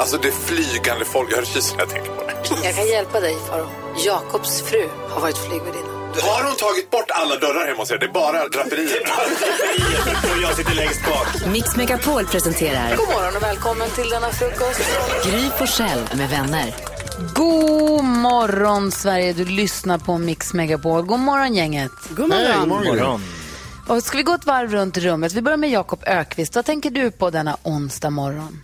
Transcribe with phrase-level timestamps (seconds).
[0.00, 1.32] Alltså det flygande folk.
[1.32, 2.66] Jag har kyss när jag tänker på det.
[2.66, 3.66] Jag kan hjälpa dig, Faro.
[4.06, 5.88] Jakobs fru har varit flygvärdinna.
[6.22, 7.98] Har hon tagit bort alla dörrar hemma hos er?
[7.98, 9.02] Det är bara draperier.
[10.34, 11.52] Och jag sitter längst bak.
[11.52, 14.80] Mix Megapol presenterar God morgon och välkommen till denna frukost.
[15.24, 16.74] Gry Forssell med vänner.
[17.34, 21.02] God morgon Sverige, du lyssnar på Mix Megapol.
[21.02, 21.92] God morgon gänget.
[22.10, 22.68] God morgon.
[22.68, 23.22] Morgon.
[23.88, 25.32] Och ska vi gå ett varv runt rummet?
[25.32, 26.54] Vi börjar med Jakob Ökvist.
[26.54, 28.62] Vad tänker du på denna onsdag morgon?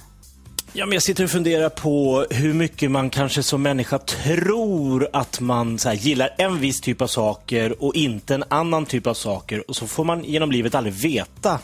[0.79, 5.41] Ja, men jag sitter och funderar på hur mycket man kanske som människa tror att
[5.41, 9.15] man så här, gillar en viss typ av saker och inte en annan typ av
[9.15, 9.71] saker.
[9.71, 11.59] Och så får man genom livet aldrig veta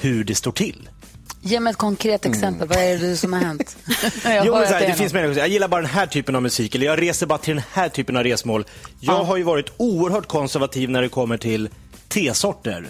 [0.00, 0.88] hur det står till.
[1.40, 2.68] Ge mig ett konkret exempel.
[2.68, 3.76] Vad är det som har hänt?
[4.24, 4.46] Jag Mm.
[4.46, 6.36] Jo, men så här, är det finns människor som jag gillar bara den här typen
[6.36, 8.64] av musik eller jag reser bara till den här typen av resmål.
[9.00, 11.68] Jag har ju varit oerhört konservativ när det kommer till
[12.08, 12.88] tesorter.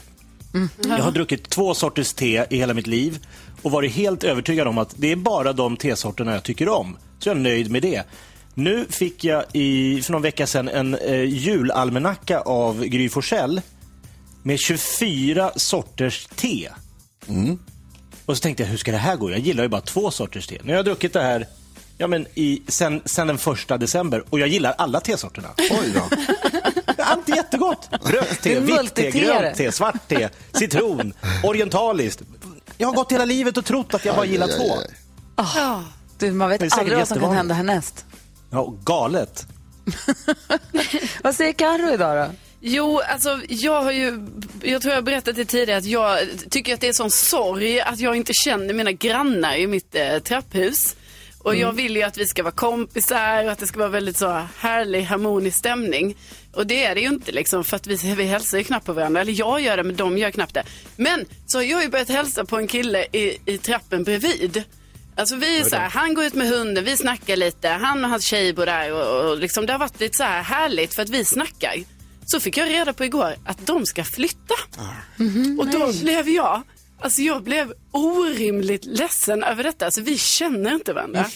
[0.88, 3.18] Jag har druckit två sorters te i hela mitt liv
[3.62, 6.96] och varit helt övertygad om att det är bara de tesorterna jag tycker om.
[7.18, 8.02] Så jag är nöjd med det.
[8.54, 13.60] Nu fick jag i, för någon vecka sedan en eh, julalmanacka av Gry Forssell
[14.42, 16.68] med 24 sorters te.
[18.26, 19.30] Och så tänkte jag, hur ska det här gå?
[19.30, 20.58] Jag gillar ju bara två sorters te.
[20.62, 21.46] Nu har jag druckit det här
[21.98, 25.48] ja, men i, sen, sen den första december och jag gillar alla tesorterna.
[25.58, 26.08] Oj då.
[27.02, 27.88] Allt är jättegott.
[28.04, 31.12] Rött te, vitt te, grönt te, svart te, citron,
[31.44, 32.22] orientaliskt.
[32.78, 34.74] Jag har gått hela livet och trott att jag bara gillar två.
[35.36, 35.82] aj.
[36.18, 37.36] Du, man vet Det är säkert aldrig vad som kan jättevanligt.
[37.38, 38.04] hända härnäst.
[38.50, 39.46] Ja, och galet.
[41.22, 42.34] Vad säger Carro idag då?
[42.60, 44.26] Jo, alltså jag har ju,
[44.62, 46.18] jag tror jag har berättat det tidigare att jag
[46.50, 50.18] tycker att det är sån sorg att jag inte känner mina grannar i mitt eh,
[50.18, 50.96] trapphus.
[51.38, 54.16] Och jag vill ju att vi ska vara kompisar och att det ska vara väldigt
[54.16, 56.16] så härlig harmonisk stämning.
[56.52, 58.92] Och det är det ju inte liksom för att vi, vi hälsar ju knappt på
[58.92, 59.20] varandra.
[59.20, 60.62] Eller jag gör det men de gör knappt det.
[60.96, 64.64] Men så har jag ju börjat hälsa på en kille i, i trappen bredvid.
[65.16, 68.10] Alltså vi är så här, han går ut med hunden, vi snackar lite, han och
[68.10, 71.02] hans tjej bor där och, och liksom, det har varit lite så här härligt för
[71.02, 71.74] att vi snackar.
[72.26, 74.54] Så fick jag reda på igår att de ska flytta.
[75.58, 76.62] och då blev jag,
[77.00, 79.84] alltså jag blev orimligt ledsen över detta.
[79.84, 81.26] Alltså vi känner inte varandra.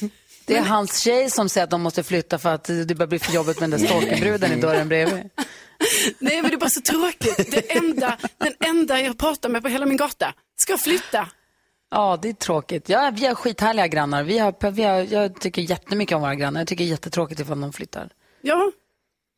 [0.47, 3.19] Det är hans tjej som säger att de måste flytta för att det börjar bli
[3.19, 5.29] för jobbigt med den där stalkerbruden i dörren bredvid.
[6.19, 7.51] Nej men det är bara så tråkigt.
[7.51, 11.29] Det enda, den enda jag pratar med på hela min gata ska flytta.
[11.91, 12.89] Ja, det är tråkigt.
[12.89, 14.23] Ja, vi har skithärliga grannar.
[14.23, 16.61] Vi har, vi har, jag tycker jättemycket om våra grannar.
[16.61, 18.09] Jag tycker det är jättetråkigt ifall de flyttar.
[18.43, 18.73] Ja,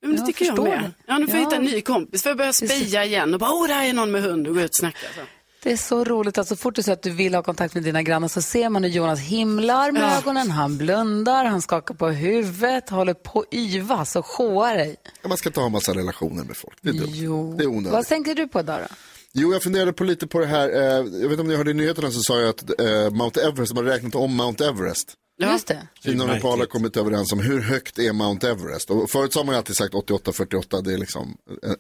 [0.03, 0.93] men det Jag tycker jag med.
[1.07, 1.47] Ja, nu får jag Ja.
[1.49, 2.23] hitta en ny kompis.
[2.23, 4.61] Får jag börja speja igen och bara, åh, där är någon med hund och gå
[4.61, 5.07] ut och snacka.
[5.17, 5.21] Så.
[5.65, 7.83] Det är så roligt att så fort du säger att du vill ha kontakt med
[7.83, 10.19] dina grannar så ser man hur Jonas himlar med Ja.
[10.19, 14.97] ögonen, han blundar, han skakar på huvudet, håller på att yvas och sjåar dig.
[15.29, 16.79] Man ska inte ha en massa relationer med folk.
[16.83, 17.11] Det är dumt.
[17.13, 17.55] Jo.
[17.59, 17.93] Det är onödigt.
[17.93, 18.95] Vad tänker du på idag då?
[19.33, 20.69] Jo, jag funderade på lite på det här.
[20.69, 23.41] Eh, jag vet inte om ni hörde i nyheterna så sa jag att eh, Mount
[23.41, 25.13] Everest, har räknat om Mount Everest.
[25.39, 25.87] Just det.
[26.05, 28.91] Kina och Nepal har kommit överens om hur högt är Mount Everest.
[28.91, 31.37] Och förut har man ju alltid sagt 88-48, det är liksom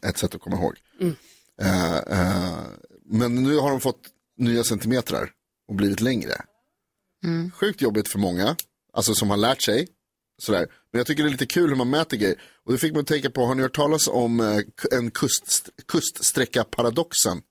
[0.06, 0.74] ett sätt att komma ihåg.
[1.62, 2.52] Eh, eh,
[3.08, 4.00] men nu har de fått
[4.38, 5.30] nya centimetrar
[5.68, 6.34] och blivit längre.
[7.54, 8.56] Sjukt jobbigt för många,
[8.92, 9.88] alltså som har lärt sig.
[10.38, 10.66] Sådär.
[10.92, 12.42] Men jag tycker det är lite kul hur man mäter grejer.
[12.64, 15.68] Och det fick mig att tänka på, har ni hört talas om eh, en kust,
[15.88, 17.42] kuststräcka-paradoxen?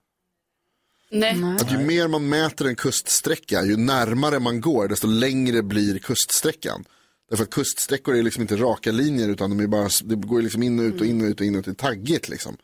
[1.10, 1.56] Nej.
[1.60, 6.84] Att ju mer man mäter en kuststräcka, ju närmare man går, desto längre blir kuststräckan.
[7.30, 10.62] Därför att kuststräckor är liksom inte raka linjer, utan de är bara, det går liksom
[10.62, 12.56] in och ut och in och ut och in och ut, det är taggigt liksom.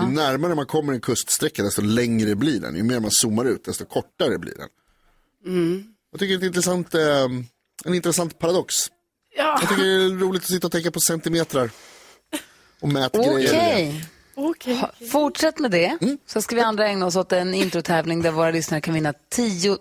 [0.00, 2.76] Ju närmare man kommer en kuststräcka, desto längre blir den.
[2.76, 4.68] Ju mer man zoomar ut, desto kortare blir den.
[6.10, 7.24] Jag tycker det är ett intressant, eh,
[7.84, 8.74] en intressant paradox.
[9.36, 9.58] Ja.
[9.60, 11.70] Jag tycker det är roligt att sitta och tänka på centimetrar
[12.80, 13.48] och mätgrejer.
[13.48, 14.04] Okej.
[14.34, 15.08] Okej.
[15.10, 18.80] Fortsätt med det, så ska vi andra ägna oss åt en introtävling där våra lyssnare
[18.80, 19.78] kan vinna 10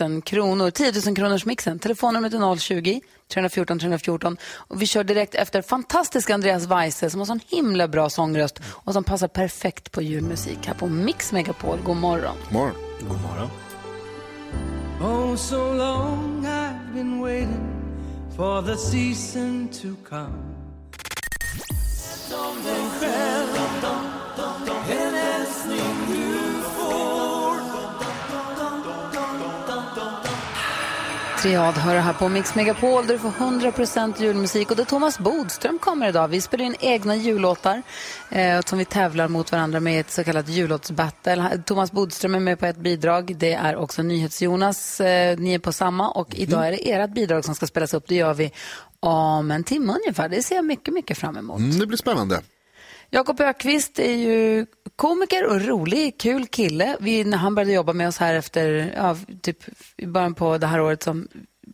[0.00, 0.70] 000 kronor.
[0.70, 1.78] 10 000 kronors mixen.
[1.78, 3.00] Telefonnumret är 020
[3.32, 4.36] 314 314.
[4.56, 8.92] Och vi kör direkt efter fantastiska Andreas Weise som har sån himla bra sångröst och
[8.92, 11.78] som passar perfekt på julmusik här på Mix Megapol.
[11.84, 12.36] God morgon.
[12.50, 12.74] Morgon.
[13.00, 13.50] God morgon.
[15.00, 17.68] Oh, so long I've been waiting
[18.36, 20.54] for the season to come.
[31.44, 34.70] Triad hör här på Mix Megapol där du får 100% julmusik.
[34.70, 36.28] Och där Thomas Bodström kommer idag.
[36.28, 37.82] Vi spelar in egna jullåtar
[38.30, 41.62] eh, som vi tävlar mot varandra med ett så kallat jullåtsbattle.
[41.66, 43.36] Thomas Bodström är med på ett bidrag.
[43.36, 45.00] Det är också NyhetsJonas.
[45.00, 46.10] Eh, ni är på samma.
[46.10, 48.04] Och idag är det ert bidrag som ska spelas upp.
[48.08, 48.52] Det gör vi
[49.00, 50.28] om en timme ungefär.
[50.28, 51.58] Det ser jag mycket, mycket fram emot.
[51.58, 52.40] Mm, det blir spännande.
[53.14, 54.66] Jakob Ökvist är ju
[54.96, 56.96] komiker och rolig, kul kille.
[57.00, 59.58] Vi, när han började jobba med oss här efter, ja, typ
[59.96, 61.28] i början på det här året som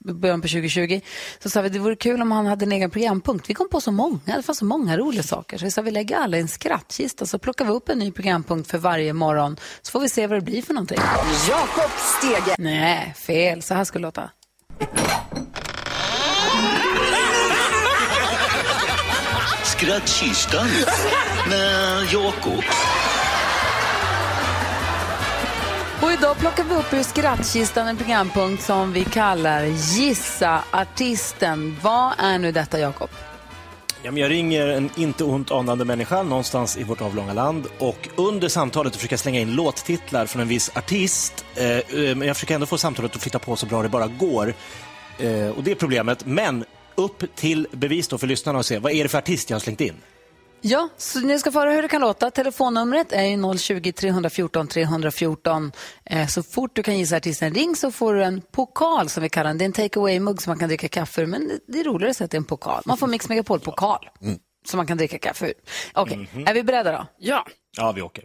[0.05, 1.01] början på 2020,
[1.39, 3.51] så sa vi att det vore kul om han hade en egen programpunkt.
[3.51, 5.59] Vi kom på så många, det fanns så många roliga saker.
[5.59, 8.13] Så vi sa vi lägger alla i en skrattkista så plockar vi upp en ny
[8.13, 9.57] programpunkt för varje morgon.
[9.83, 10.99] Så får vi se vad det blir för någonting.
[11.49, 12.57] Jakob Stege.
[12.59, 13.63] Nej, fel.
[13.63, 14.31] Så här ska det låta.
[19.81, 20.67] Skrattkistan
[21.49, 22.65] med Jakob.
[26.03, 31.77] Och idag plockar vi upp ur skrattkistan en programpunkt som vi kallar Gissa artisten.
[31.83, 33.11] Vad är nu detta, Jakob?
[34.03, 38.09] Ja, men jag ringer en inte ont anande människa någonstans i vårt avlånga land och
[38.17, 41.45] under samtalet försöker jag slänga in låttitlar från en viss artist.
[41.55, 44.07] Eh, eh, men jag försöker ändå få samtalet att flytta på så bra det bara
[44.07, 44.55] går.
[45.19, 46.27] Eh, och det är problemet.
[46.27, 49.55] Men upp till bevis då för lyssnarna och se vad är det för artist jag
[49.55, 49.95] har slängt in.
[50.63, 52.31] Ja, så ni ska få höra hur det kan låta.
[52.31, 55.73] Telefonnumret är ju 020 314 314.
[56.05, 59.29] Eh, så fort du kan gissa artisten, ring så får du en pokal som vi
[59.29, 59.59] kallar den.
[59.59, 62.11] Det är en take away-mugg som man kan dricka kaffe ur, men det- är roligare
[62.11, 62.83] att säga att det är en pokal.
[62.87, 64.09] Man får Mix Megapol-pokal
[64.67, 65.55] som man kan dricka kaffe ur.
[65.95, 67.07] Okej, är vi beredda då?
[67.19, 67.47] Ja.
[67.77, 68.25] Ja, vi åker.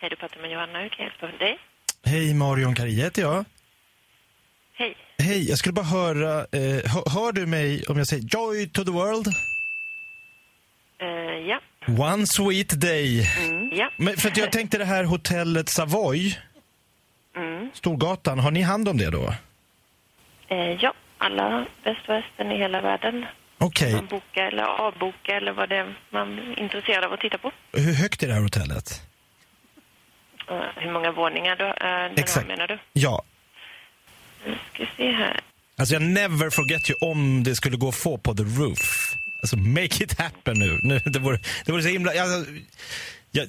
[0.00, 0.78] Hej, du pratar med Johanna.
[0.82, 1.58] Hur kan jag hjälpa dig?
[2.06, 3.44] Hej, Marion Kari heter jag.
[4.74, 4.96] Hej.
[5.18, 8.84] Hej, jag skulle bara höra, eh, hör, hör du mig om jag säger Joy to
[8.84, 9.26] the world?
[11.00, 11.06] Eh,
[11.48, 11.60] ja.
[12.14, 13.28] One sweet day.
[13.44, 13.70] Mm.
[13.72, 13.90] Ja.
[13.96, 16.36] Men för jag tänkte det här hotellet Savoy,
[17.36, 17.70] Mm.
[17.74, 19.34] Storgatan, har ni hand om det då?
[20.48, 23.24] Eh, ja, alla Väst och Östern i hela världen.
[23.58, 27.38] Okej, Man bokar eller avbokar eller vad det är man är intresserad av att titta
[27.38, 27.52] på.
[27.72, 29.02] hur högt är det här hotellet?
[30.50, 32.46] Eh, hur många våningar då, eh, den har Exakt.
[32.46, 32.78] menar du?
[32.92, 33.22] Ja,
[34.46, 35.40] Nu ska vi se här.
[35.78, 39.12] alltså jag never forget you om det skulle gå att få på the roof.
[39.42, 40.78] Alltså make it happen nu.
[40.82, 42.10] nu det, vore, det vore så himla...
[42.10, 42.50] Alltså,
[43.30, 43.46] jag,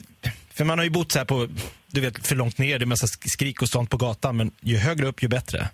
[0.53, 1.47] för man har ju bott så här på,
[1.88, 4.51] du vet, för långt ner, det är massa sk- skrik och sånt på gatan, men
[4.61, 5.67] ju högre upp ju bättre.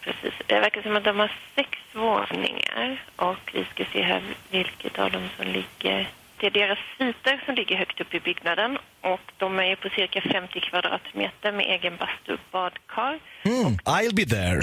[0.00, 0.32] Precis.
[0.46, 5.10] Det verkar som att de har sex våningar och vi ska se här vilket av
[5.10, 6.08] dem som ligger...
[6.42, 10.20] Det är deras sviter som ligger högt upp i byggnaden och de är på cirka
[10.20, 13.18] 50 kvadratmeter med egen bastu och badkar.
[13.44, 14.60] Mm, I'll be there.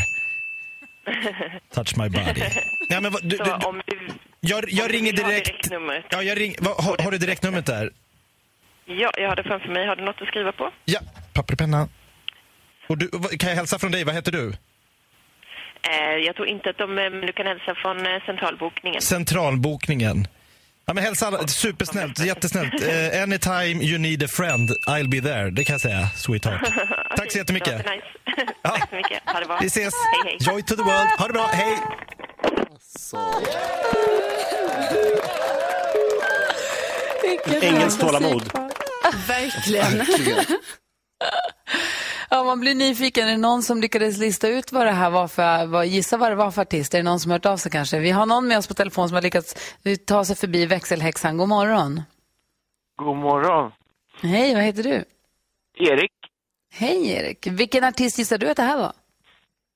[1.74, 2.42] Touch my body.
[2.90, 4.00] Ja, men vad, du, du, du, om du,
[4.40, 5.46] jag jag ringer vill ha direkt.
[5.48, 6.06] direktnumret.
[6.10, 7.90] Ja, jag ring, vad, har, har du direktnumret där?
[8.86, 9.88] Ja, jag har det framför mig.
[9.88, 10.72] Har du något att skriva på?
[10.86, 11.00] Ja,
[11.34, 11.88] papper och penna.
[12.88, 14.04] Och du, vad- kan jag hälsa från dig?
[14.04, 14.54] Vad heter du?
[15.90, 16.98] Eh, jag tror inte att de...
[16.98, 19.02] eh, Men du kan hälsa från eh, centralbokningen.
[19.02, 20.28] Centralbokningen.
[20.90, 21.48] Ja, men hälsa alla.
[21.48, 22.82] Supersnällt, jättesnällt.
[22.82, 25.52] Eh, anytime you need a friend, I'll be there.
[25.52, 26.62] Det kan jag säga, sweetheart.
[27.18, 27.78] Tack så jättemycket.
[27.78, 28.54] Nice.
[28.64, 29.22] Tack så mycket.
[29.26, 29.58] Ha det bra.
[29.62, 29.94] Vi ses.
[29.94, 30.38] Hej, hej.
[30.40, 31.10] Joy to the world.
[31.18, 31.50] Ha det bra.
[31.52, 31.78] Hej.
[37.62, 38.54] Engelskt tålamod.
[39.28, 40.06] Verkligen.
[42.30, 43.28] Ja, man blir nyfiken.
[43.28, 46.32] Är det någon som lyckades lista ut vad det här var för, vad, gissa vad
[46.32, 46.94] det var för artist?
[46.94, 48.00] Är det någon som hört av sig kanske?
[48.00, 49.56] Vi har någon med oss på telefon som har lyckats
[50.06, 51.38] ta sig förbi växelhäxan.
[51.38, 52.02] God morgon.
[52.96, 53.72] God morgon.
[54.22, 55.06] Hej, vad heter du?
[55.80, 56.12] Erik,
[56.74, 57.48] Hej Erik.
[57.48, 58.94] Vilken artist gissar du att det här var?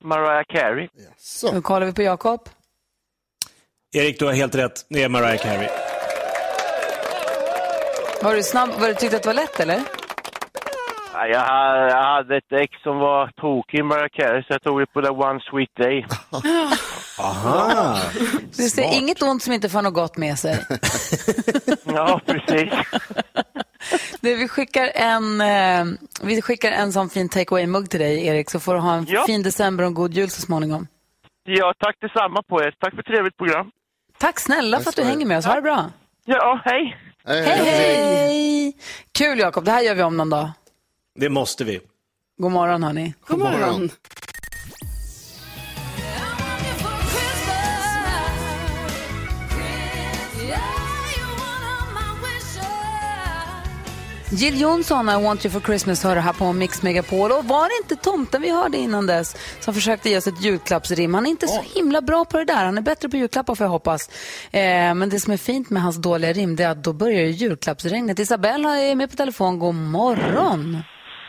[0.04, 0.88] Mariah Carey.
[1.52, 2.48] Nu kollar vi på Jakob.
[3.92, 4.86] Erik, du har helt rätt.
[4.88, 5.68] Det är Mariah Carey.
[8.22, 8.70] Var du snabb?
[8.80, 9.82] Var du tyckte att det var lätt eller?
[11.14, 14.86] Ja, Jag jag hade ett ex som var tokig i Carey så jag tog det
[14.86, 16.06] på the one sweet day.
[17.18, 17.98] Aha.
[18.56, 20.64] Du ser inget ont som inte får något gott med sig.
[21.84, 22.72] Ja, precis.
[24.20, 25.84] Du, vi, skickar en, eh,
[26.22, 29.06] vi skickar en sån fin take away-mugg till dig, Erik, så får du ha en
[29.08, 29.24] Ja.
[29.26, 30.86] fin december och en god jul så småningom.
[31.44, 32.74] Ja, tack detsamma på er.
[32.80, 33.70] Tack för ett trevligt program.
[34.18, 35.44] Tack snälla för att du hänger med oss.
[35.46, 35.90] Ha det bra.
[36.24, 36.96] Ja, hej.
[37.26, 38.72] Hej, hej!
[39.18, 40.50] Kul Jakob, det här gör vi om någon dag.
[41.18, 41.80] Det måste vi.
[42.38, 43.14] God morgon hörni.
[43.26, 43.90] God morgon.
[54.30, 57.32] Jill Johnson, I want you for Christmas, hör här på Mix Megapol.
[57.32, 61.14] Och var det inte tomten vi hörde innan dess som försökte ge oss ett julklappsrim?
[61.14, 62.64] Han är inte så himla bra på det där.
[62.64, 64.10] Han är bättre på julklappar får jag hoppas.
[64.50, 67.20] Eh, men det som är fint med hans dåliga rim det är att då börjar
[67.20, 68.18] ju julklappsregnet.
[68.18, 69.58] Isabelle är med på telefon.
[69.58, 70.82] God morgon.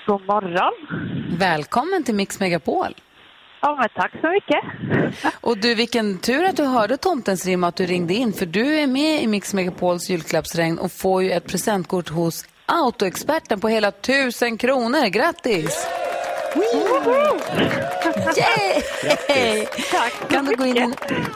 [0.06, 0.74] God morgon.
[1.38, 2.96] Välkommen till Mix Megapol.
[3.62, 4.64] Ja, men tack så mycket.
[5.42, 8.34] Och du, vilken tur att du hörde tomtens rim och att du ringde in.
[8.34, 13.60] För du är med i Mix Megapols julklappsregn och får ju ett presentkort hos Autoexperten
[13.60, 15.08] på hela tusen kronor.
[15.08, 15.88] Grattis!
[18.38, 19.66] Yay!
[19.92, 20.94] Tack Kan du gå in,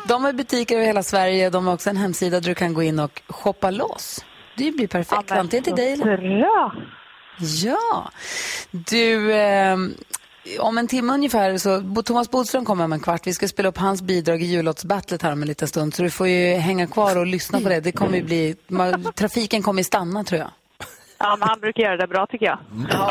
[0.07, 1.49] de har butiker över hela Sverige.
[1.49, 4.25] De har också en hemsida där du kan gå in och shoppa loss.
[4.57, 5.23] Det blir perfekt.
[5.29, 6.39] Ja, Antingen till dig eller...
[6.39, 6.71] Bra.
[7.38, 8.12] Ja.
[8.71, 9.77] Du, eh,
[10.59, 13.27] om en timme ungefär så Thomas Bodström kommer om en kvart.
[13.27, 15.93] Vi ska spela upp hans bidrag i jullåtsbattlet här om en liten stund.
[15.95, 17.79] Så du får ju hänga kvar och lyssna på det.
[17.79, 20.51] Det kommer ju bli, ma- trafiken kommer ju stanna tror jag.
[21.21, 22.59] Ja, men han brukar göra det bra tycker jag.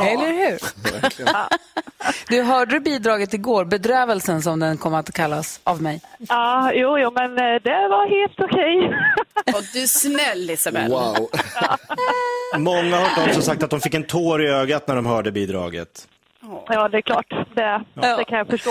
[0.06, 0.58] Eller hur?
[2.28, 6.00] Du hörde du bidraget igår, bedrövelsen som den kom att kallas av mig.
[6.18, 8.98] Ja, jo, jo, men eh, det var helt okej.
[9.54, 10.90] Och du är snäll Isabel.
[10.90, 11.16] Wow.
[12.56, 14.96] Många har hört av sig och sagt att de fick en tår i ögat när
[14.96, 16.08] de hörde bidraget.
[16.68, 17.26] Ja, det är klart.
[17.54, 18.70] Det, det kan jag förstå.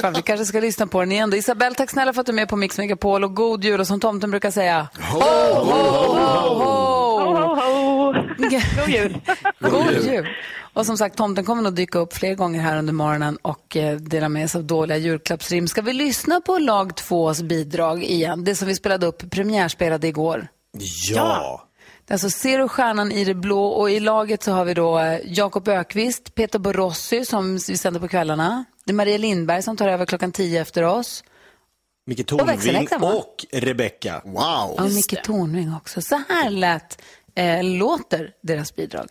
[0.00, 1.36] Fan, vi kanske ska lyssna på den igen då.
[1.36, 3.86] Isabel, tack snälla för att du är med på Mix Megapol och god jul och
[3.86, 4.88] som tomten brukar säga.
[5.12, 6.14] Ho, ho, ho,
[6.54, 6.90] ho!
[7.20, 8.12] Ho, ho, ho.
[8.38, 9.20] God jul.
[9.60, 10.26] God jul!
[10.72, 13.96] Och som sagt, tomten kommer nog dyka upp fler gånger här under morgonen och eh,
[13.96, 15.68] dela med sig av dåliga julklappsrim.
[15.68, 18.44] Ska vi lyssna på lag tvås bidrag igen?
[18.44, 20.48] Det som vi spelade upp, premiärspelade igår.
[21.10, 21.66] Ja.
[22.10, 24.74] Det är alltså Ser du stjärnan i det blå och i laget så har vi
[24.74, 28.64] då eh, Jakob Ökvist, Peter Borossi som vi sänder på kvällarna.
[28.84, 31.24] Det är Maria Lindberg som tar över klockan tio efter oss.
[32.06, 33.12] Micke Och Tornving va?
[33.12, 34.22] och Rebecca.
[34.24, 34.70] Wow.
[34.70, 36.02] Och Micke Tornving också.
[36.02, 37.02] Så här lät,
[37.34, 39.10] eh, låter deras bidrag.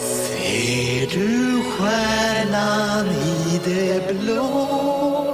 [0.00, 5.29] Ser du stjärnan i det blå?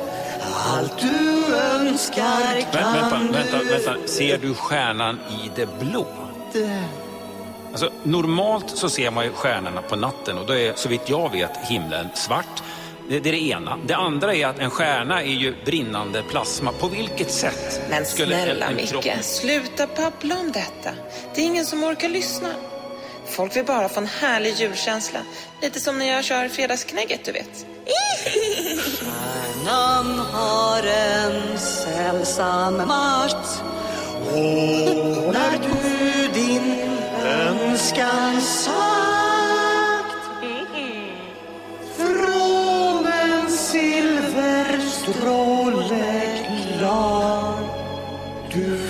[0.67, 4.09] Allt du önskar Vä- Vänta, vänta, vänta.
[4.09, 6.07] Ser du stjärnan i det blå?
[7.71, 11.33] Alltså, normalt så ser man ju stjärnorna på natten och då är så vitt jag
[11.33, 12.63] vet himlen svart.
[13.09, 13.79] Det, det är det ena.
[13.87, 16.73] Det andra är att en stjärna är ju brinnande plasma.
[16.73, 20.91] På vilket sätt Men skulle en- snälla en Micke, kropp- sluta babbla om detta.
[21.35, 22.49] Det är ingen som orkar lyssna.
[23.27, 25.19] Folk vill bara få en härlig julkänsla.
[25.63, 27.67] Lite som när jag kör fredagsknägget, du vet.
[27.87, 33.63] Stjärnan har en sällsam makt
[34.27, 36.79] Och när du din
[37.25, 40.17] önskan sagt
[41.97, 46.45] Från en silverstråle
[46.79, 47.55] klar
[48.53, 48.86] Du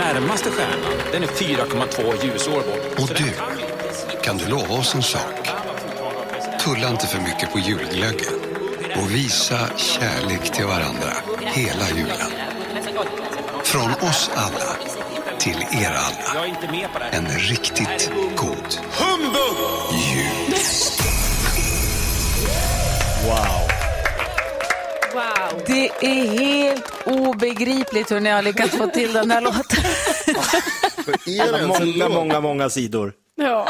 [0.00, 2.98] närmaste stjärnan, den är 4,2 ljusår bort.
[2.98, 3.32] Och du,
[4.22, 5.50] kan du lova oss en sak?
[6.60, 8.34] Tulla inte för mycket på julglöggen
[8.96, 12.32] och visa kärlek till varandra hela julen.
[13.64, 14.76] Från oss alla
[15.38, 16.46] till er alla.
[17.10, 19.56] En riktigt god Humbug!
[20.14, 20.54] jul.
[23.26, 23.69] Wow.
[25.12, 25.62] Wow.
[25.66, 29.84] Det är helt obegripligt hur ni har lyckats få till den här låten.
[31.26, 33.12] En Många, många, många sidor.
[33.34, 33.68] Ja.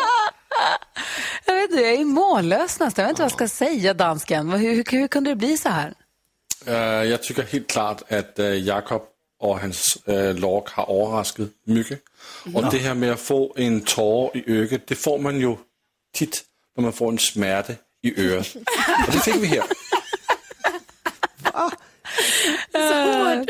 [1.44, 3.02] Jag vet inte, jag är mållös nästan.
[3.02, 4.50] Jag vet inte vad jag ska säga, dansken.
[4.50, 5.94] Hur, hur, hur kunde det bli så här?
[6.66, 9.02] Øh, jeg tycker helt klart, at øh, Jakob
[9.40, 11.99] og hans øh, lag har overrasket mycket.
[12.54, 15.59] Og det her med at få en tårer i øget, det får man jo
[16.14, 16.42] tit,
[16.76, 18.56] når man får en smerte i øret.
[19.06, 19.47] Og det fik vi
[22.80, 23.42] Eh,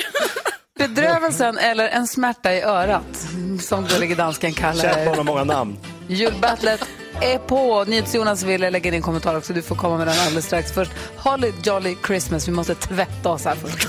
[0.79, 3.27] Bedrövelsen eller en smärta i örat,
[3.61, 5.05] som gullige dansken kallar Kärt det.
[5.05, 5.77] barn har många namn.
[6.09, 6.85] Julbattlet
[7.21, 7.85] är på.
[7.85, 9.53] NyhetsJonas vill lägga in en kommentar också.
[9.53, 10.73] Du får komma med den alldeles strax.
[10.73, 12.49] Först, Holly Jolly Christmas.
[12.49, 13.89] Vi måste tvätta oss här först.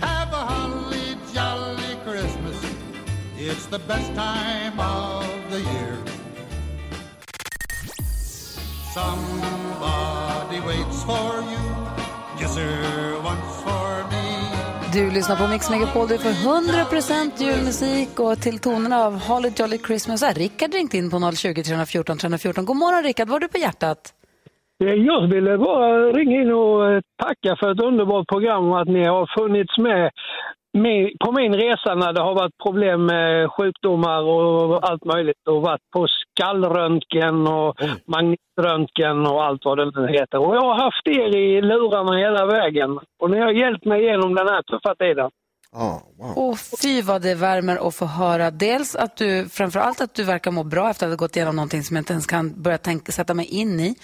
[0.00, 2.56] Have a holly jolly Christmas.
[3.38, 5.96] It's the best time of the year.
[8.94, 12.01] Somebody waits for you.
[14.92, 19.78] Du lyssnar på Mix Megapol, du får 100% julmusik och till tonerna av Holly Jolly
[19.78, 20.22] Christmas.
[20.22, 22.64] Har Rickard ringt in på 020 314 314.
[22.64, 23.98] God morgon Rickard, vad har du på hjärtat?
[24.84, 28.88] Eh, Jag ville bara ringa in och eh, tacka för ett underbart program och att
[28.88, 30.10] ni har funnits med
[30.72, 35.62] med- på min resa när det har varit problem med sjukdomar och allt möjligt och
[35.62, 37.74] varit på skallröntgen och
[38.14, 40.38] magnetröntgen och allt vad det nu heter.
[40.38, 42.90] Och jag har haft er i lurarna hela vägen
[43.22, 45.30] och ni har hjälpt mig igenom den här tuffa tiden.
[46.36, 48.50] Och fy vad det värmer att få höra.
[48.50, 51.82] Dels att du, framförallt att du verkar må bra efter att ha gått igenom någonting
[51.82, 53.94] som jag inte ens kan börja tänka, sätta mig in i.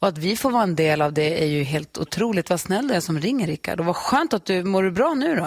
[0.00, 2.50] Och att vi får vara en del av det är ju helt otroligt.
[2.50, 3.80] Vad snäll du är som ringer Rickard.
[3.80, 5.46] Och vad skönt att du mår du bra nu då?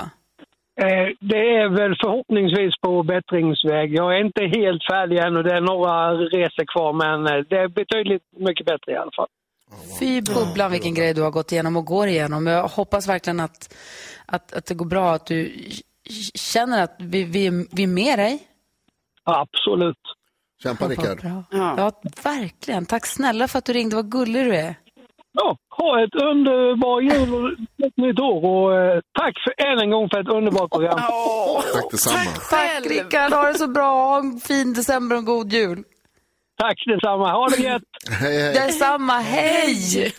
[0.82, 3.94] Eh, Det är väl förhoppningsvis på bättringsväg.
[3.94, 7.58] Jag är inte helt färdig än och det är några resor kvar men eh, det
[7.58, 9.28] är betydligt mycket bättre i alla fall.
[10.00, 12.48] Fy bubblan vilken grej du har gått igenom och går igenom.
[12.48, 13.76] Jag hoppas verkligen att,
[14.26, 15.52] att, att det går bra, att du
[16.36, 18.40] känner att vi, vi, vi är med dig.
[19.24, 19.98] Absolut.
[20.64, 21.20] Kämpa Rickard.
[21.52, 21.92] Ja.
[22.24, 22.86] verkligen.
[22.86, 23.96] Tack snälla för att du ringde.
[23.96, 24.76] Vad gullig du är.
[25.38, 27.52] Ja, ha ett underbart jul och
[27.88, 31.00] ett nytt år och eh, tack för, än en gång för ett underbart program.
[31.74, 32.32] Tack detsamma.
[32.50, 33.34] Tack Rickard.
[33.34, 33.92] Ha det så bra.
[34.06, 35.84] Ha en fin december och en god jul.
[36.58, 37.32] Tack detsamma.
[37.32, 37.82] Ha det gött.
[38.10, 39.20] Hej, Detsamma.
[39.20, 40.14] Hej!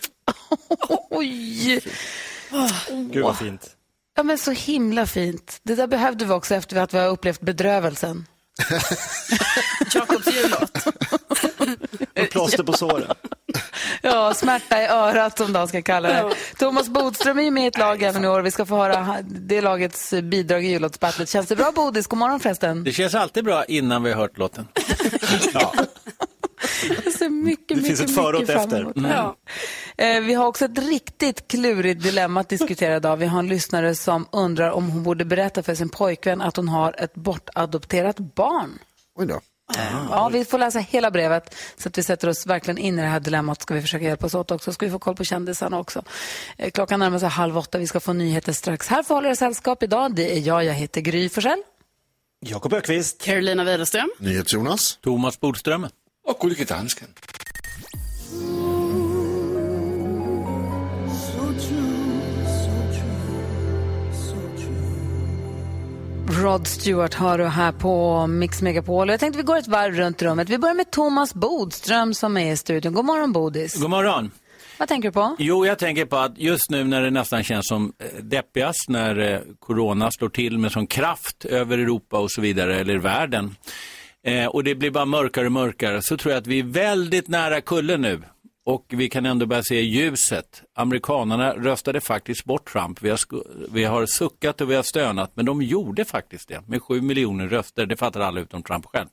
[1.09, 1.81] Oj!
[3.11, 3.69] Gud vad fint.
[4.15, 5.59] Ja, men så himla fint.
[5.63, 8.25] Det där behövde vi också efter att vi har upplevt bedrövelsen.
[9.93, 10.87] Jakobs jullåt.
[12.23, 13.15] Och plåster på såren.
[14.01, 16.35] Ja, smärta i örat som de ska kalla det.
[16.57, 18.41] Thomas Bodström är ju med i ett lag även i år.
[18.41, 21.29] Vi ska få höra det lagets bidrag i jullåtsbattlet.
[21.29, 22.07] Känns det bra Bodis?
[22.07, 22.83] God morgon förresten.
[22.83, 24.67] Det känns alltid bra innan vi har hört låten.
[25.53, 25.71] Jag
[27.11, 28.81] ser mycket, Det mycket, finns ett före och fram efter.
[28.81, 29.11] Mm.
[29.11, 29.35] Ja.
[29.97, 33.17] Eh, Vi har också ett riktigt klurigt dilemma att diskutera idag.
[33.17, 36.67] Vi har en lyssnare som undrar om hon borde berätta för sin pojkvän att hon
[36.67, 38.79] har ett bortadopterat barn.
[39.15, 39.39] Oj då.
[40.11, 43.07] Ja, vi får läsa hela brevet så att vi sätter oss verkligen in i det
[43.07, 43.61] här dilemmat.
[43.61, 44.73] Ska vi försöka hjälpas åt också.
[44.73, 46.03] Ska vi få koll på kändisarna också.
[46.57, 47.77] Eh, Klockan närmar sig halv åtta.
[47.77, 48.87] Vi ska få nyheter strax.
[48.87, 50.15] Här får hålla er sällskap idag.
[50.15, 50.65] Det är jag.
[50.65, 51.63] Jag heter Gry Forssell.
[52.45, 53.21] Jakob Ökvist.
[53.21, 54.09] Carolina Widerström.
[54.19, 54.97] NyhetsJonas.
[55.01, 55.87] Thomas Bodström.
[56.27, 57.07] Och Gullige Dansken.
[66.43, 69.09] Rod Stewart hör du här på Mix Megapol.
[69.09, 70.49] Jag tänkte vi går ett varv runt rummet.
[70.49, 72.93] Vi börjar med Thomas Bodström som är i studion.
[72.93, 73.75] God morgon Bodis.
[73.75, 74.31] God morgon.
[74.77, 75.35] Vad tänker du på?
[75.39, 79.19] Jo, jag tänker på att just nu när det nästan känns som eh, deppigast, när
[79.19, 83.55] eh, corona slår till med sån kraft över Europa och så vidare, eller världen,
[84.27, 87.27] eh, och det blir bara mörkare och mörkare, så tror jag att vi är väldigt
[87.27, 88.21] nära kullen nu.
[88.67, 90.63] Och vi kan ändå börja se ljuset.
[90.73, 93.01] Amerikanerna röstade faktiskt bort Trump.
[93.01, 93.19] Vi har,
[93.73, 97.47] vi har suckat och vi har stönat, men de gjorde faktiskt det med sju miljoner
[97.47, 97.85] röster.
[97.85, 99.07] Det fattar alla utom Trump själv.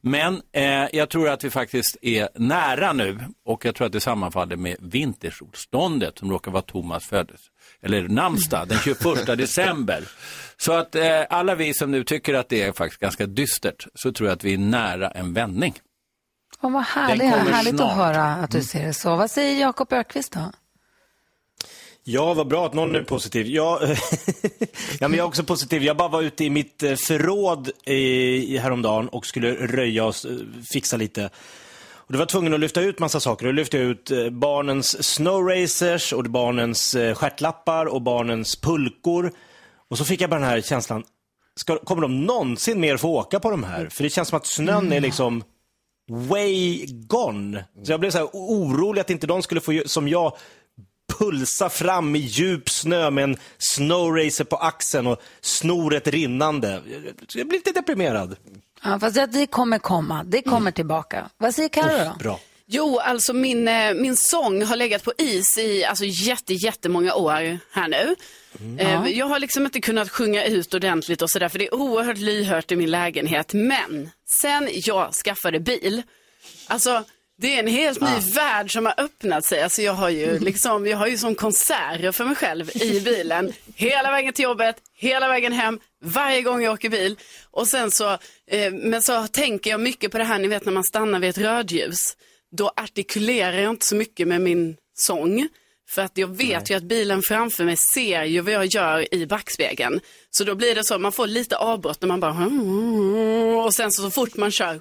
[0.00, 4.00] Men eh, jag tror att vi faktiskt är nära nu och jag tror att det
[4.00, 7.50] sammanfaller med vintersolståndet som råkar vara Thomas födelse
[7.82, 8.98] eller namnsdag den 21
[9.38, 10.04] december.
[10.56, 14.12] Så att eh, alla vi som nu tycker att det är faktiskt ganska dystert så
[14.12, 15.74] tror jag att vi är nära en vändning.
[16.62, 19.16] Oh, vad härligt, härligt att höra att du ser det så.
[19.16, 20.52] Vad säger Jakob Ökvist då?
[22.04, 23.46] Ja, vad bra att någon är positiv.
[23.46, 23.82] Jag,
[25.00, 25.82] ja, men jag är också positiv.
[25.82, 30.14] Jag bara var ute i mitt eh, förråd i, häromdagen och skulle röja och
[30.72, 31.30] fixa lite.
[32.10, 33.46] Och då var tvungen att lyfta ut massa saker.
[33.46, 39.32] Då lyfte ut eh, barnens snowracers och barnens eh, stjärtlappar och barnens pulkor.
[39.90, 41.04] Och så fick jag bara den här känslan,
[41.56, 43.88] ska, kommer de någonsin mer få åka på de här?
[43.88, 45.44] För det känns som att snön är liksom
[46.10, 47.64] way gone.
[47.82, 50.36] Så jag blev så här orolig att inte de skulle få, som jag,
[51.24, 56.82] pulsa fram i djup snö med en snowracer på axeln och snoret rinnande.
[57.34, 58.36] Jag blir lite deprimerad.
[58.82, 60.24] Ja, fast det- det kommer komma.
[60.24, 61.30] Det kommer tillbaka.
[61.38, 62.18] Vad säger Carro då?
[62.18, 62.40] Bra.
[62.72, 67.58] Jo, alltså min, eh, min sång har legat på is i alltså, jätte, jättemånga år
[67.72, 68.16] här nu.
[68.78, 69.08] Eh, Ja.
[69.08, 72.72] Jag har liksom inte kunnat sjunga ut ordentligt och sådär för det är oerhört lyhört
[72.72, 73.52] i min lägenhet.
[73.52, 76.02] Men sen jag skaffade bil,
[76.66, 77.04] alltså
[77.40, 79.62] det är en helt ny värld som har öppnat sig.
[79.62, 83.52] Alltså jag har ju liksom, jag har ju som konserter för mig själv i bilen.
[83.74, 87.18] Hela vägen till jobbet, hela vägen hem, varje gång jag åker bil.
[87.50, 88.10] Och sen så,
[88.46, 91.30] eh, men så tänker jag mycket på det här, ni vet när man stannar vid
[91.30, 92.16] ett rödljus.
[92.56, 95.48] Då artikulerar jag inte så mycket med min sång.
[95.88, 99.26] För att jag vet ju att bilen framför mig ser ju vad jag gör i
[99.26, 100.00] backspegeln.
[100.30, 102.46] Så då blir det så, man får lite avbrott när man bara
[103.66, 104.80] och sen så, så fort man kör,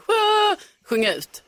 [0.86, 1.43] sjunga ut.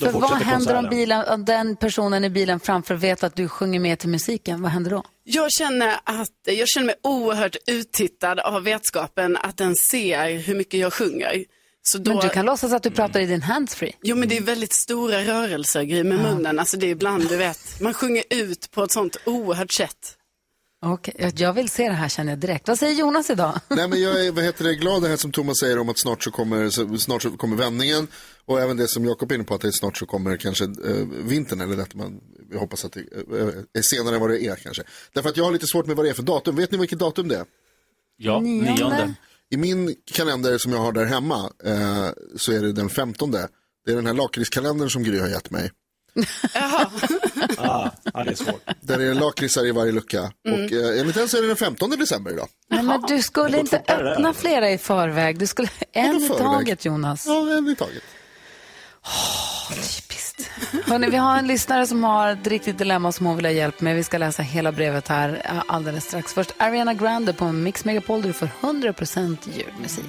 [0.00, 3.80] För vad händer om, bilen, om den personen i bilen framför vet att du sjunger
[3.80, 4.62] med till musiken?
[4.62, 5.04] Vad händer då?
[5.24, 10.80] Jag känner, att, jag känner mig oerhört uttittad av vetskapen att den ser hur mycket
[10.80, 11.44] jag sjunger.
[11.82, 12.10] Så då...
[12.10, 13.92] Men du kan låtsas att du pratar i din handsfree.
[14.02, 16.58] Jo men det är väldigt stora rörelser med munnen.
[16.58, 20.16] Alltså det är ibland, du vet, man sjunger ut på ett sånt oerhört sätt.
[20.82, 22.68] Okej, jag- jag vill se det här känner jag direkt.
[22.68, 23.60] Vad säger Jonas idag?
[23.68, 25.98] Nej men jag är vad heter det, glad det här som Thomas säger om att
[25.98, 28.08] snart så kommer, så, snart så kommer vändningen.
[28.44, 31.06] Och även det som Jakob är inne på att det snart så kommer kanske eh,
[31.24, 32.20] vintern eller att man
[32.52, 33.46] jag hoppas att det eh,
[33.78, 34.82] är senare än vad det är kanske.
[35.14, 36.56] Därför att jag har lite svårt med vad det är för datum.
[36.56, 37.44] Vet ni vilket datum det är?
[38.16, 38.74] Ja, Nionde.
[38.74, 39.14] nionde.
[39.50, 43.30] I min kalender som jag har där hemma eh, så är det den 15.
[43.30, 43.48] Det
[43.92, 45.70] är den här lakritskalendern som Gry har gett mig.
[47.58, 48.62] Ah, ja, det är svårt.
[48.80, 50.32] Där är det lakritsar i varje lucka.
[50.48, 50.64] Mm.
[50.64, 52.48] Och eh, enligt den så är det den 15 december idag.
[52.70, 55.38] Nej, men du skulle inte öppna flera i förväg.
[55.38, 57.26] Du skulle en i taget, Jonas.
[57.26, 58.02] Ja, en i taget.
[60.86, 63.80] Hörrni, vi har en lyssnare som har ett riktigt dilemma som hon vill ha hjälp
[63.80, 63.96] med.
[63.96, 66.34] Vi ska läsa hela brevet här eh, alldeles strax.
[66.34, 70.04] Först Ariana Grande på Mix Megapol där du får 100% julmusik.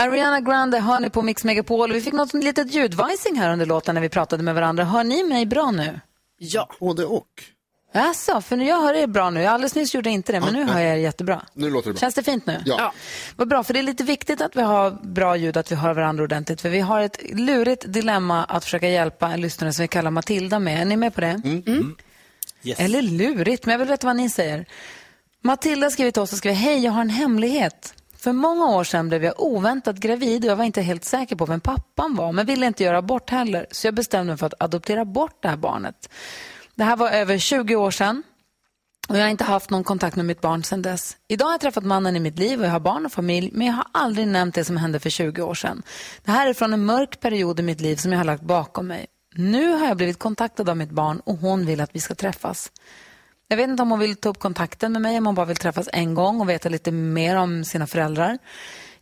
[0.00, 1.92] Ariana Grande hör ni på Mix Megapol.
[1.92, 4.84] Vi fick något litet ljudvajsing här under låten när vi pratade med varandra.
[4.84, 6.00] Hör ni mig bra nu?
[6.38, 6.68] Ja.
[6.80, 7.26] Både och.
[7.92, 9.46] Jaså, för nu jag hör er bra nu.
[9.46, 11.42] Alldeles nyss gjorde jag inte det, men nu hör jag er jättebra.
[11.54, 12.00] Nu låter det bra.
[12.00, 12.62] Känns det fint nu?
[12.64, 12.92] Ja.
[13.36, 15.94] Vad bra, för det är lite viktigt att vi har bra ljud, att vi hör
[15.94, 16.60] varandra ordentligt.
[16.60, 20.58] För vi har ett lurigt dilemma att försöka hjälpa en lyssnare som vi kallar Matilda
[20.58, 20.80] med.
[20.80, 21.42] Är ni med på det?
[21.44, 21.96] Mm.
[22.76, 24.66] Eller lurigt, men jag vill veta vad ni säger.
[25.42, 27.94] Matilda skriver till oss och skriver, hej, jag har en hemlighet.
[28.22, 31.46] För många år sedan blev jag oväntat gravid och jag var inte helt säker på
[31.46, 33.66] vem pappan var, men ville inte göra abort heller.
[33.70, 36.10] Så jag bestämde mig för att adoptera bort det här barnet.
[36.74, 38.22] Det här var över 20 år sedan.
[39.08, 41.16] Och jag har inte haft någon kontakt med mitt barn sedan dess.
[41.28, 43.66] Idag har jag träffat mannen i mitt liv och jag har barn och familj, men
[43.66, 45.82] jag har aldrig nämnt det som hände för 20 år sedan.
[46.24, 48.86] Det här är från en mörk period i mitt liv som jag har lagt bakom
[48.86, 49.06] mig.
[49.34, 52.72] Nu har jag blivit kontaktad av mitt barn och hon vill att vi ska träffas.
[53.50, 55.56] Jag vet inte om hon vill ta upp kontakten med mig, om hon bara vill
[55.56, 58.38] träffas en gång och veta lite mer om sina föräldrar.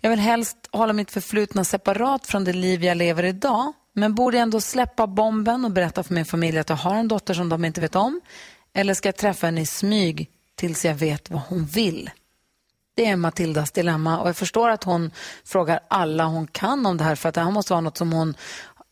[0.00, 4.36] Jag vill helst hålla mitt förflutna separat från det liv jag lever idag, men borde
[4.36, 7.48] jag ändå släppa bomben och berätta för min familj att jag har en dotter som
[7.48, 8.20] de inte vet om?
[8.72, 12.10] Eller ska jag träffa henne i smyg tills jag vet vad hon vill?
[12.96, 15.10] Det är Matildas dilemma och jag förstår att hon
[15.44, 18.12] frågar alla hon kan om det här för att det här måste vara något som
[18.12, 18.34] hon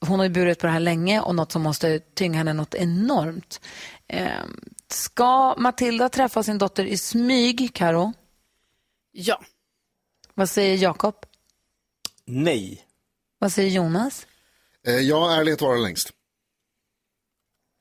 [0.01, 2.75] hon har ju burit på det här länge och något som måste tynga henne något
[2.75, 3.61] enormt.
[4.09, 8.13] Ehm, Ska Matilda träffa sin dotter i smyg, Karo?
[9.13, 9.41] Ja.
[10.35, 11.15] Vad säger Jakob?
[12.25, 12.83] Nej.
[13.39, 14.27] Vad säger Jonas?
[14.87, 16.13] Eh, ja, ärlighet vara längst.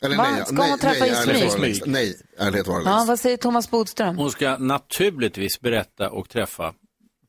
[0.01, 0.31] Eller Va?
[0.31, 1.51] nej, Ska nej, hon träffa nej, i ärlighet smyg?
[1.51, 1.85] vara längst.
[1.85, 2.89] Nej, ärlighet vara längst.
[2.99, 4.17] Ja, vad säger Thomas Bodström?
[4.17, 6.73] Hon ska naturligtvis berätta och träffa,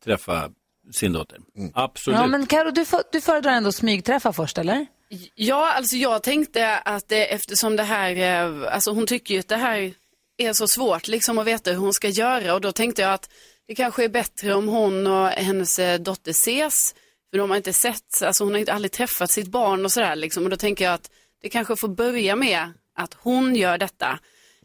[0.05, 0.51] träffa
[0.93, 1.39] sin dotter.
[1.75, 2.19] Absolut.
[2.21, 4.87] Ja, men Karo, du, för, du föredrar ändå smygträffa först, eller?
[5.35, 9.49] Ja, alltså jag tänkte att det, eftersom det här, eh, alltså hon tycker ju att
[9.49, 9.95] det här
[10.37, 12.55] är så svårt liksom att veta hur hon ska göra.
[12.55, 13.31] Och då tänkte jag att
[13.67, 16.95] det kanske är bättre om hon och hennes eh, dotter ses,
[17.31, 20.17] för de har inte sett, alltså hon har inte aldrig träffat sitt barn och sådär
[20.17, 20.45] liksom.
[20.45, 21.11] Och då tänker jag att
[21.43, 24.19] det kanske får börja med att hon gör detta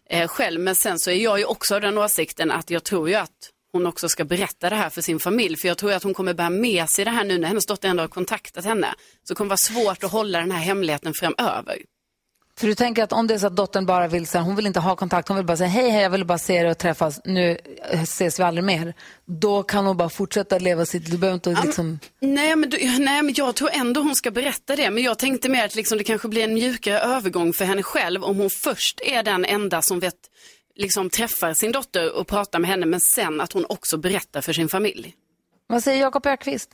[0.10, 3.10] eh, själv, men sen så är jag ju också av den åsikten att jag tror
[3.10, 6.04] ju att hon också ska berätta det här för sin familj, för jag tror att
[6.04, 8.94] hon kommer bära med sig det här nu när hennes dotter ändå har kontaktat henne,
[9.24, 11.78] så det kommer vara svårt att hålla den här hemligheten framöver.
[12.60, 14.56] För du tänker att om det är så att dottern bara vill, så här, hon
[14.56, 16.72] vill inte ha kontakt, hon vill bara säga hej, hej, jag vill bara se dig
[16.72, 17.58] och träffas, nu
[17.92, 18.94] eh, ses vi aldrig mer.
[19.26, 22.00] Då kan hon bara fortsätta leva sitt, du behöver inte liksom...
[22.20, 24.90] Nej men, du, nej, men jag tror ändå hon ska berätta det.
[24.90, 28.24] Men jag tänkte mer att liksom, det kanske blir en mjukare övergång för henne själv
[28.24, 30.16] om hon först är den enda som vet,
[30.82, 34.54] liksom, träffar sin dotter och pratar med henne, men sen att hon också berättar för
[34.54, 35.16] sin familj.
[35.68, 36.70] Vad säger Jakob Ökvist?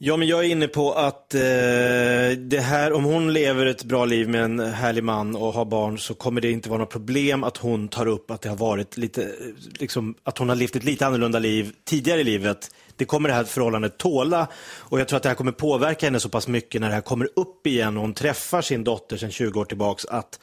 [0.00, 1.40] Ja, men jag är inne på att eh,
[2.38, 5.98] det här, om hon lever ett bra liv med en härlig man och har barn
[5.98, 8.96] så kommer det inte vara något problem att hon tar upp att det har varit
[8.96, 9.28] lite, eh,
[9.78, 12.70] liksom, att hon har levt ett lite annorlunda liv tidigare i livet.
[12.96, 14.48] Det kommer det här förhållandet tåla
[14.78, 17.00] och jag tror att det här kommer påverka henne så pass mycket när det här
[17.00, 20.40] kommer upp igen och hon träffar sin dotter sedan 20 år tillbaks att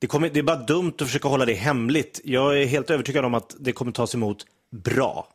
[0.00, 2.20] det, kommer, det är bara dumt att försöka hålla det hemligt.
[2.24, 4.46] Jag är helt övertygad om att det kommer tas emot
[4.84, 5.28] bra.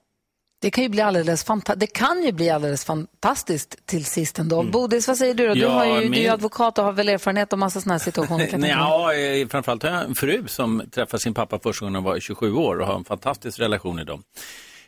[0.62, 4.60] Det kan ju bli alldeles, fanta- det kan ju bli alldeles fantastiskt till sist ändå.
[4.60, 4.72] Mm.
[4.72, 5.54] Bodis, vad säger du då?
[5.54, 7.82] Du, Ja, har ju, du är min- ju advokat och har väl erfarenhet av massa
[7.82, 8.48] sådana här situationer.
[8.48, 12.04] Kan ja, eh, framförallt har jag en fru som träffade sin pappa första gången hon
[12.04, 14.24] var 27 år och har en fantastisk relation i dem.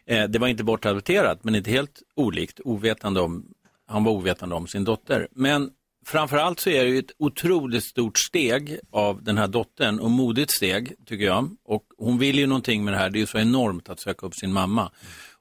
[0.05, 3.45] Eh, Det var inte bortadopterat, men inte helt olikt, ovetande om,
[3.88, 5.27] han var ovetande om sin dotter.
[5.31, 5.69] Men
[6.05, 10.51] framförallt så är det ju ett otroligt stort steg av den här dottern och modigt
[10.51, 11.55] steg, tycker jag.
[11.65, 14.25] Och hon vill ju någonting med det här, det är ju så enormt att söka
[14.25, 14.91] upp sin mamma.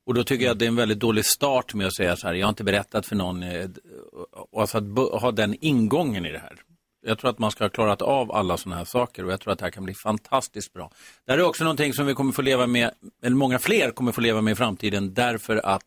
[0.07, 2.27] Och då tycker jag att det är en väldigt dålig start med att säga så
[2.27, 3.71] här, jag har inte berättat för någon, eh,
[4.51, 6.55] och alltså att ha den ingången i det här.
[7.05, 9.53] Jag tror att man ska ha klarat av alla sådana här saker och jag tror
[9.53, 10.91] att det här kan bli fantastiskt bra.
[11.25, 12.91] Det här är också någonting som vi kommer få leva med,
[13.23, 15.85] eller många fler kommer få leva med i framtiden därför att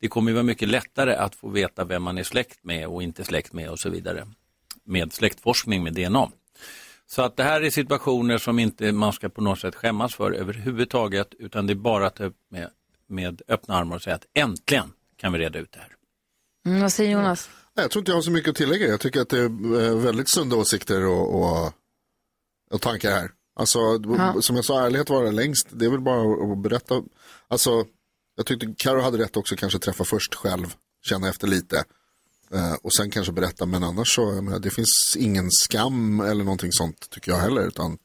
[0.00, 3.24] det kommer vara mycket lättare att få veta vem man är släkt med och inte
[3.24, 4.26] släkt med och så vidare.
[4.84, 6.28] Med släktforskning med DNA.
[7.06, 10.32] Så att det här är situationer som inte man ska på något sätt skämmas för
[10.32, 12.70] överhuvudtaget utan det är bara att ta upp med,
[13.08, 15.88] med öppna armar och säga att äntligen kan vi reda ut det här.
[16.66, 17.50] Mm, vad säger Jonas?
[17.76, 18.86] Nej, Jag tror inte jag har så mycket att tillägga.
[18.86, 19.44] Jag tycker att det är
[19.88, 21.72] eh, väldigt sunda åsikter och, och,
[22.70, 23.30] och tankar här.
[23.56, 23.78] Alltså,
[24.18, 24.34] Ja.
[24.42, 25.66] som jag sa, ärlighet vara längst.
[25.70, 27.02] Det är väl bara att berätta.
[27.48, 27.84] Alltså,
[28.36, 31.84] jag tyckte Karo hade rätt också, kanske träffa först själv, känna efter lite.
[32.52, 36.44] Eh, och sen kanske berätta, men annars så, jag menar, det finns ingen skam eller
[36.44, 37.66] någonting sånt tycker jag heller.
[37.66, 37.98] Utan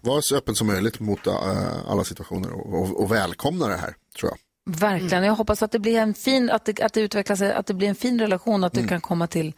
[0.00, 3.94] var så öppen som möjligt mot eh, alla situationer och, och, och välkomna det här,
[4.18, 4.38] tror jag.
[4.70, 5.24] Verkligen.
[5.24, 7.74] Jag hoppas att det blir en fin, att det, att det utvecklar sig, att det
[7.74, 8.88] blir en fin relation, att du Mm.
[8.88, 9.54] kan komma till,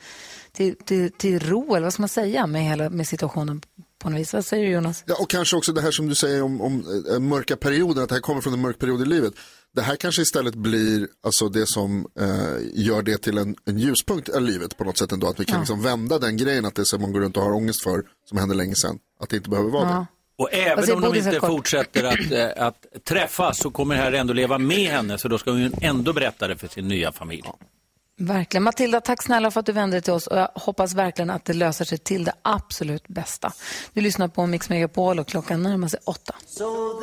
[0.53, 3.61] till, till, till ro, eller vad ska man säga, med, hela, med situationen
[3.99, 4.33] på något vis.
[4.33, 5.05] Vad säger du Jonas?
[5.07, 8.09] Ja, och kanske också det här som du säger om, om eh, mörka perioden, att
[8.09, 9.33] det här kommer från en mörk period i livet.
[9.75, 14.29] Det här kanske istället blir alltså, det som eh, gör det till en, en ljuspunkt
[14.29, 15.27] i livet på något sätt ändå.
[15.27, 15.61] Att vi kan Ja.
[15.61, 18.39] liksom vända den grejen att det som man går runt och har ångest för, som
[18.39, 20.07] hände länge sedan, att det inte behöver vara det.
[20.37, 21.51] Och även om de inte Kort?
[21.51, 25.39] fortsätter att, eh, att träffas så kommer det här ändå leva med henne så då
[25.39, 27.43] ska hon ändå berätta det för sin nya familj.
[28.19, 28.63] Verkligen.
[28.63, 31.45] Matilda, tack snälla för att du vände dig till oss och jag hoppas verkligen att
[31.45, 33.53] det löser sig till det absolut bästa.
[33.93, 36.35] Du lyssnar på Mix Megapol och klockan närmar sig åtta.
[36.47, 37.01] So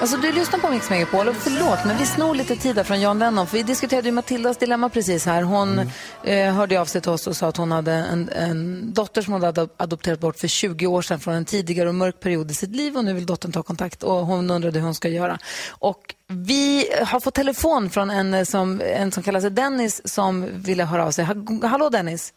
[0.00, 3.18] Alltså du lyssnar på Mix Megapol och förlåt men vi snor lite tid från John
[3.18, 5.42] Lennon för vi diskuterade ju Matildas dilemma precis här.
[5.42, 5.90] Hon
[6.24, 9.32] eh, hörde av sig till oss och sa att hon hade en, en dotter som
[9.32, 12.50] hon hade adop- adopterat bort för 20 år sedan från en tidigare och mörk period
[12.50, 15.08] i sitt liv och nu vill dottern ta kontakt och hon undrade hur hon ska
[15.08, 15.38] göra.
[15.70, 20.46] Och vi har fått telefon från en eh, som, en som kallar sig Dennis som
[20.54, 21.24] ville höra av sig.
[21.24, 22.32] Ha- Hallå Dennis!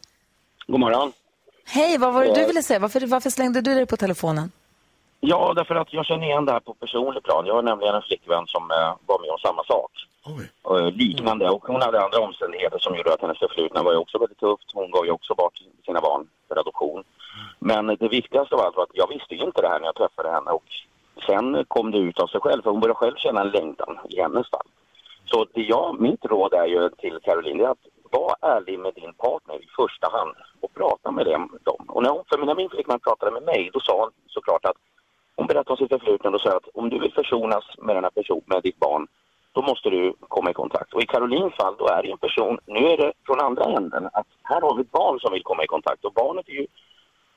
[0.66, 1.12] God morgon.
[1.66, 2.78] Hej, vad var det du ville säga?
[2.78, 4.50] Varför, varför slängde du dig på telefonen?
[5.24, 7.46] Ja, därför att jag känner igen det här på personlig plan.
[7.46, 9.90] Jag har nämligen en flickvän som eh, var med om samma sak.
[10.70, 11.50] Eh, liknande.
[11.50, 14.70] Och hon hade andra omständigheter som gjorde att hennes förflutna var ju också väldigt tufft.
[14.74, 15.56] Hon gav ju också bort
[15.86, 17.04] sina barn för adoption.
[17.58, 19.94] Men det viktigaste av allt var att jag visste ju inte det här när jag
[19.94, 20.50] träffade henne.
[20.50, 20.68] Och
[21.26, 22.62] sen kom det ut av sig själv.
[22.62, 24.68] För hon började själv känna en längtan i hennes fall.
[25.24, 28.94] Så det jag, mitt råd är ju till Caroline, det är att var ärlig med
[28.94, 31.58] din partner i första hand och prata med dem.
[31.62, 31.84] dem.
[31.88, 34.76] Och när, hon, för när min flickvän pratade med mig, då sa hon såklart att
[35.36, 38.10] hon berättade om sitt förflutna och sa att om du vill försonas med den här
[38.10, 39.06] personen, med ditt barn,
[39.52, 40.92] då måste du komma i kontakt.
[40.92, 44.08] Och i Karolins fall, då är det en person, nu är det från andra änden,
[44.12, 46.66] att här har vi ett barn som vill komma i kontakt och barnet är ju,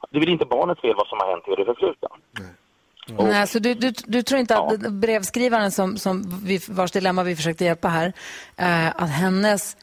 [0.10, 2.10] det väl inte barnets fel vad som har hänt i det förflutna.
[3.18, 7.36] Nej, så du, du, du tror inte att brevskrivaren som, som vi, vars dilemma vi
[7.36, 8.14] försökte hjälpa här,
[8.58, 9.78] eh, att hennes,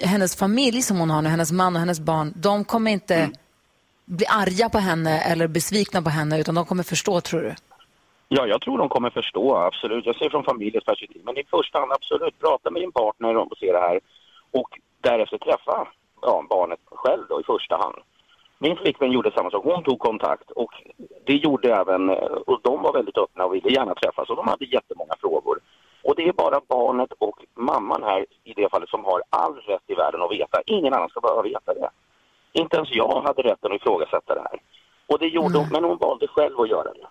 [0.00, 3.30] hennes familj som hon har nu, hennes man och hennes barn, de kommer inte
[4.06, 7.54] bli arga på henne eller besvikna på henne, utan de kommer förstå, tror du?
[8.28, 10.06] Ja, jag tror de kommer förstå, absolut.
[10.06, 11.22] Jag ser från familjens perspektiv.
[11.24, 14.00] Men i första hand, absolut, prata med din partner och se det här.
[14.50, 14.68] Och
[15.00, 15.88] därefter träffa
[16.22, 17.96] ja, barnet själv då i första hand.
[18.58, 19.64] Min flickvän gjorde samma sak.
[19.64, 20.72] Hon tog kontakt och
[21.26, 24.48] det gjorde även, eh, och de var väldigt öppna och ville gärna träffas och de
[24.48, 25.58] hade jättemånga frågor.
[26.02, 29.82] Och det är bara barnet och mamman här i det fallet som har all rätt
[29.86, 30.62] i världen att veta.
[30.66, 31.88] Ingen annan ska behöva veta det.
[32.60, 34.60] Inte ens jag hade rätten att ifrågasätta det här.
[35.08, 37.06] Och det gjorde hon, men hon valde själv att göra det.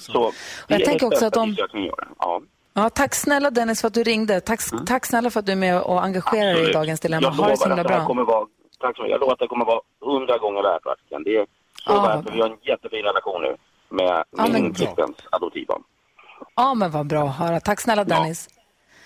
[0.00, 0.32] Så
[0.68, 1.56] det jag tänker också att om-.
[2.18, 2.40] Ja.
[2.74, 4.40] Ja, tack snälla Dennis för att du ringde.
[4.40, 6.74] Tack, tack snälla för att du är med och engagerar dig i Absolut.
[6.74, 7.22] dagens dilemma.
[7.22, 8.06] Jag Ha det så lovar himla att det här bra.
[8.06, 8.46] kommer vara,
[8.80, 9.12] tack så mycket.
[9.12, 11.22] Jag lovar att det kommer vara hundra gånger värt verkligen.
[11.22, 11.46] Det är
[11.86, 13.56] så Ja, värt, vi har en jättefin relation nu
[13.88, 15.82] med Ja, min flickväns adoptivbarn.
[16.56, 17.60] Ja, men vad bra att höra.
[17.60, 18.48] Tack snälla Dennis.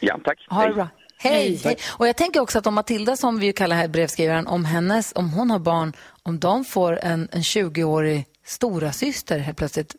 [0.01, 0.47] Ja, tack.
[0.51, 0.89] Ha det bra.
[1.19, 1.61] Hej.
[1.65, 1.77] Hej.
[1.89, 5.13] Och jag tänker också att om Matilda, som vi ju kallar här brevskrivaren, om, hennes,
[5.15, 9.97] om hon har barn, om de får en, en 20-årig stora syster helt plötsligt,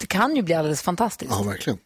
[0.00, 1.32] det kan ju bli alldeles fantastiskt.
[1.38, 1.78] Ja, verkligen.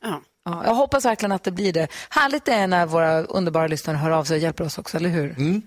[0.45, 1.89] Ja, jag hoppas verkligen att det blir det.
[2.11, 5.09] Härligt det är när våra underbara lyssnare hör av sig och hjälper oss också, eller
[5.11, 5.63] hur?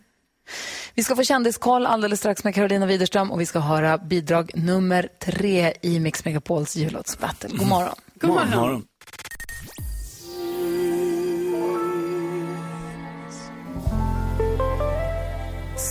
[0.93, 5.09] Vi ska få kändiskoll alldeles strax med Carolina Widerström och vi ska höra bidrag nummer
[5.19, 7.49] tre i Mix Megapols jullåtsbattle.
[7.57, 7.95] God morgon.
[8.19, 8.49] God morgon.
[8.51, 8.85] God morgon.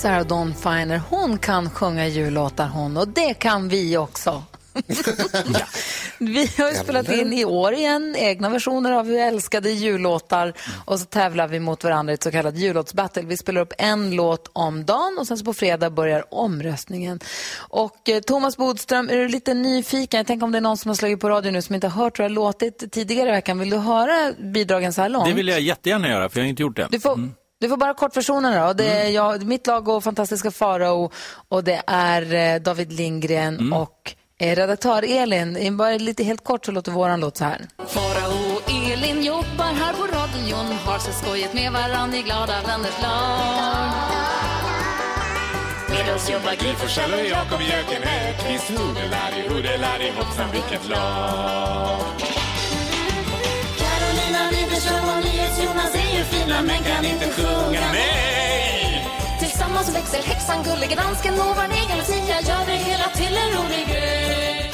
[0.04, 4.42] Sarah Dawn Finer, hon kan sjunga jullåtar hon och det kan vi också.
[6.18, 10.52] Vi har ju spelat in i år igen egna versioner av älskade jullåtar
[10.84, 13.22] och så tävlar vi mot varandra i ett så kallat jullåtsbattle.
[13.22, 17.20] Vi spelar upp en låt om dagen och sen så på fredag börjar omröstningen.
[17.56, 20.18] Och eh, Thomas Bodström, är du lite nyfiken?
[20.18, 22.02] Jag tänker om det är någon som har slagit på radio nu som inte har
[22.02, 23.58] hört hur det har låtit tidigare i veckan.
[23.58, 25.26] Vill du höra bidragen så här långt?
[25.26, 26.88] Det vill jag jättegärna göra, för jag har inte gjort det.
[26.90, 27.18] Du får,
[27.60, 28.72] du får bara kortversionen då.
[28.72, 31.10] Det är jag, mitt lag och fantastiska Farao
[31.48, 35.56] och det är eh, David Lindgren och eh, redaktör Elin.
[35.56, 37.66] Eh, Bara lite helt kort så låter våran låt så här.
[37.86, 43.02] Farao och Elin jobbar här på radion Har så skojigt med varann i glada vänners
[43.02, 43.90] lag.
[45.88, 52.00] Med oss jobbar Gry Forssell och Jakob Jökenhögqvist Hodelari, hodelari, hoppsan vilket lag
[54.84, 59.06] Widerström och NyhetsJonas är ju fina men kan inte sjunga Nej!
[59.40, 63.86] Tillsammans växer häxan, gullige dansken och vår egen Lucia gör det hela till en rolig
[63.88, 64.72] grej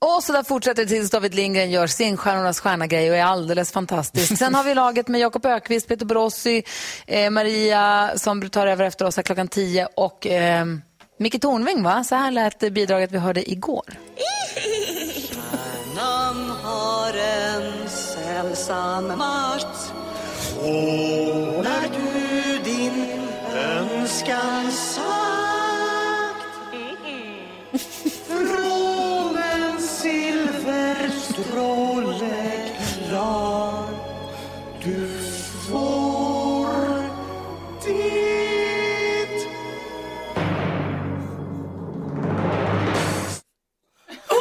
[0.00, 3.72] Och så där fortsätter det tills David Lindgren gör sin Stjärnornas stjärna-grej och är alldeles
[3.72, 4.38] fantastisk.
[4.38, 6.62] Sen har vi laget med Jakob Ökvist, Peter Borossi,
[7.06, 10.66] eh, Maria som tar över efter oss här klockan 10 och eh,
[11.18, 12.04] Micke Tornving, va?
[12.04, 13.84] Så här lät bidraget vi hörde igår.
[15.32, 17.81] Stjärnan har en
[19.16, 19.92] makt
[20.58, 23.06] Och när du din
[23.54, 25.02] önskan sagt.
[28.26, 32.18] Från en silverstråle
[33.08, 33.88] klar
[34.84, 35.08] Du
[35.70, 36.68] får
[37.84, 39.48] ditt.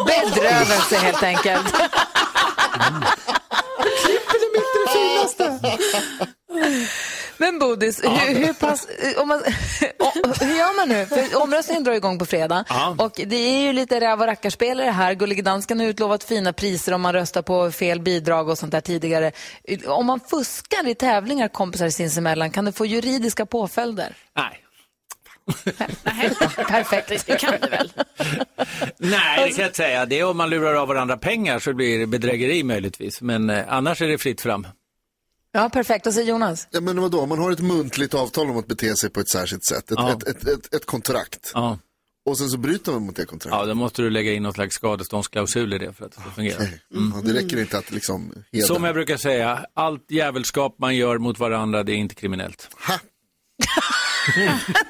[0.05, 1.75] Bedrövelse helt enkelt.
[7.71, 8.87] Men Bodis, hur, hur pass...
[9.17, 9.39] Om man,
[10.41, 11.05] hur gör man nu?
[11.05, 12.65] För omröstningen drar igång på fredag.
[12.69, 12.95] Ja.
[12.97, 15.13] Och det är ju lite räv och rackarspelare här.
[15.13, 18.81] Gullige Dansken har utlovat fina priser om man röstar på fel bidrag och sånt där
[18.81, 19.31] tidigare.
[19.85, 24.15] Om man fuskar i tävlingar kompisar sinsemellan, kan det få juridiska påföljder?
[24.35, 24.57] Nej.
[26.67, 27.25] Perfekt.
[27.25, 27.91] Det kan det väl?
[28.97, 30.05] Nej, det kan jag inte säga.
[30.05, 33.21] Det är om man lurar av varandra pengar så blir det bedrägeri möjligtvis.
[33.21, 34.67] Men eh, annars är det fritt fram.
[35.51, 36.07] Ja, perfekt.
[36.07, 36.67] Och så Jonas?
[36.71, 39.65] Ja, men vadå, man har ett muntligt avtal om att bete sig på ett särskilt
[39.65, 40.11] sätt, ett, Ja.
[40.11, 41.51] ett, ett, ett, ett kontrakt.
[41.53, 41.79] Ja.
[42.25, 43.59] Och sen så bryter man mot det kontraktet.
[43.59, 46.29] Ja, då måste du lägga in någon slags skadeståndsklausul i det för att det ska
[46.31, 46.57] fungera.
[46.57, 47.13] Mm.
[47.15, 48.67] Ja, det räcker inte att liksom hedra.
[48.67, 52.67] Som jag brukar säga, allt jävelskap man gör mot varandra, det är inte kriminellt.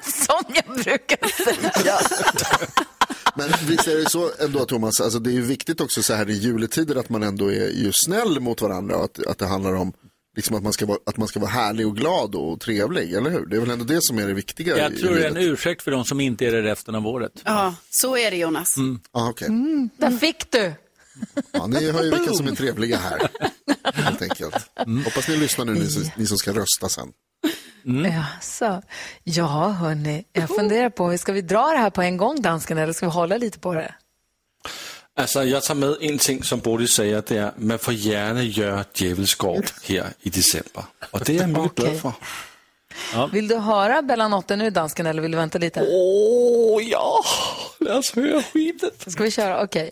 [0.02, 1.98] Som jag brukar säga.
[3.36, 6.30] Men visst är det så ändå Thomas, alltså det är ju viktigt också så här
[6.30, 9.74] i juletider att man ändå är ju snäll mot varandra och att, att det handlar
[9.74, 9.92] om
[10.36, 13.30] liksom att, man ska vara, att man ska vara härlig och glad och trevlig, eller
[13.30, 13.46] hur?
[13.46, 15.30] Det är väl ändå det som är det viktiga Jag i, tror i det är
[15.30, 17.32] en ursäkt för de som inte är det resten av året.
[17.44, 18.76] Ja, så är det Jonas.
[18.76, 19.00] Mm.
[19.12, 19.48] Ah, okay.
[19.48, 20.72] Mm, där fick du.
[21.52, 23.28] Ja, ni hör ju vilka som är trevliga här,
[23.94, 24.54] helt enkelt.
[25.04, 27.08] Hoppas ni lyssnar nu, ni, som- ni som ska rösta sen.
[27.84, 28.82] Ja, så.
[29.24, 30.24] ja, hörni.
[30.32, 33.12] Jag funderar på, ska vi dra det här på en gång, dansken, eller ska vi
[33.12, 33.94] hålla lite på det?
[35.16, 38.84] Altså, jeg tager med en ting, som Bodil säger, det är, man får gärna göra
[38.94, 40.84] djävulskap här i december.
[41.10, 42.12] Och det är jag mycket glad för.
[43.32, 45.86] Vill du höra Bella Notte nu, dansken, eller vill du vänta lite?
[45.90, 47.24] Åh, ja.
[47.78, 49.04] Låt oss höra skitet.
[49.12, 49.62] Ska vi köra?
[49.64, 49.90] Okej.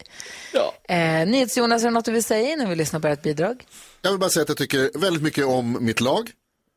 [0.88, 3.64] Eh, NyhetsJonas, är det något du vill säga innan vi lyssnar på ert bidrag?
[4.02, 6.30] Jag vill bara säga att jag tycker väldigt mycket om mitt lag.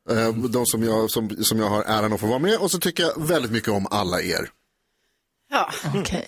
[0.10, 2.58] Eh, de som jag, som, som jag har äran att få vara med.
[2.58, 4.49] Och så tycker jag väldigt mycket om alla er.
[5.51, 5.69] Ja.
[5.95, 6.27] Okej.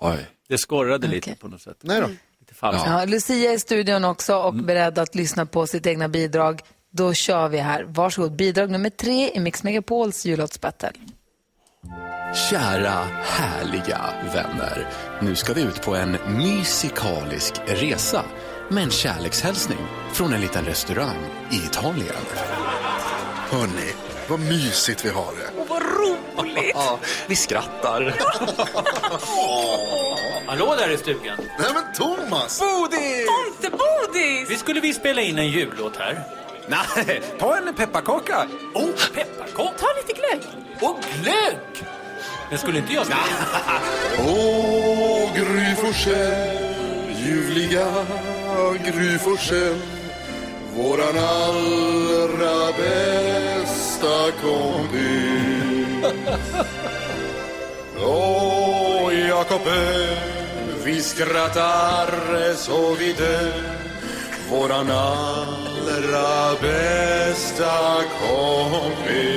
[0.00, 0.26] Oj.
[0.50, 1.76] Det skorrade lite på något sätt.
[1.80, 2.06] Nej då.
[2.40, 2.86] Lite falskt.
[2.86, 6.60] Ja, Lucia är i studion också och beredd att lyssna på sitt egna bidrag.
[6.90, 7.84] Då kör vi här.
[7.88, 10.92] Varsågod, bidrag nummer tre i Mix Megapols jullåtsbattle.
[12.50, 14.00] Kära härliga
[14.34, 14.88] vänner.
[15.22, 18.24] Nu ska vi ut på en musikalisk resa
[18.68, 19.78] med en kärlekshälsning
[20.12, 21.18] från en liten restaurang
[21.50, 22.14] i Italien.
[23.50, 23.92] Hörni,
[24.28, 25.64] vad mysigt vi har det.
[25.68, 26.72] vad roligt!
[26.74, 28.14] Ja, vi skrattar.
[30.50, 31.38] Hallå där i stugan.
[31.58, 32.60] Nej men Thomas!
[32.60, 33.26] Bodis!
[33.26, 34.50] Tomtebodis!
[34.50, 36.20] Vi skulle vi spela in en jullåt här.
[36.66, 38.46] Nej, ta en pepparkaka.
[38.74, 39.78] Oh, pepparkaka!
[39.78, 40.40] Ta lite glögg.
[40.80, 41.58] Och glögg!
[42.48, 43.20] Men skulle inte jag spela?
[44.18, 46.58] Åh, Gry Forssell,
[47.26, 47.86] ljuvliga
[48.84, 49.78] Gry Forssell
[50.76, 56.04] Våran allra bästa kompis
[58.02, 60.39] Åh, Jakob Ö,
[60.90, 63.62] vi skrattar så vi dör.
[64.50, 69.30] Våran allra bästa kompis.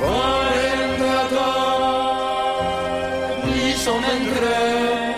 [0.00, 2.24] Varenda dag
[3.44, 5.14] blir som en dröm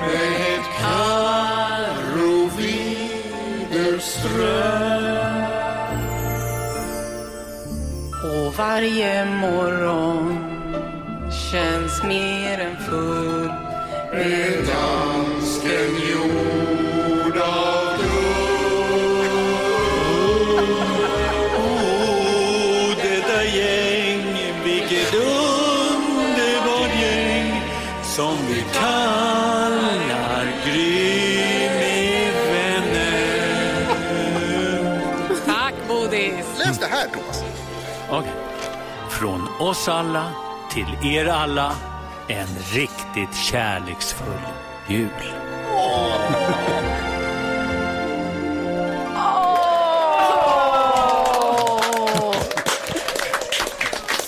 [0.00, 3.94] Med Karo Widerström
[8.24, 10.43] Och varje morgon
[11.54, 13.52] känns mer än full
[14.12, 17.94] med dansken gjord av
[21.58, 27.62] Oh, detta gäng, vilket underbart gäng
[28.02, 33.86] som vi kallar Gry med vänner.
[35.46, 36.58] Tack Bodis.
[36.58, 37.44] Läs det här Thomas.
[38.10, 38.32] Okej.
[39.10, 40.43] Från oss alla
[40.74, 41.76] till er alla,
[42.28, 44.40] en riktigt kärleksfull
[44.88, 45.08] jul.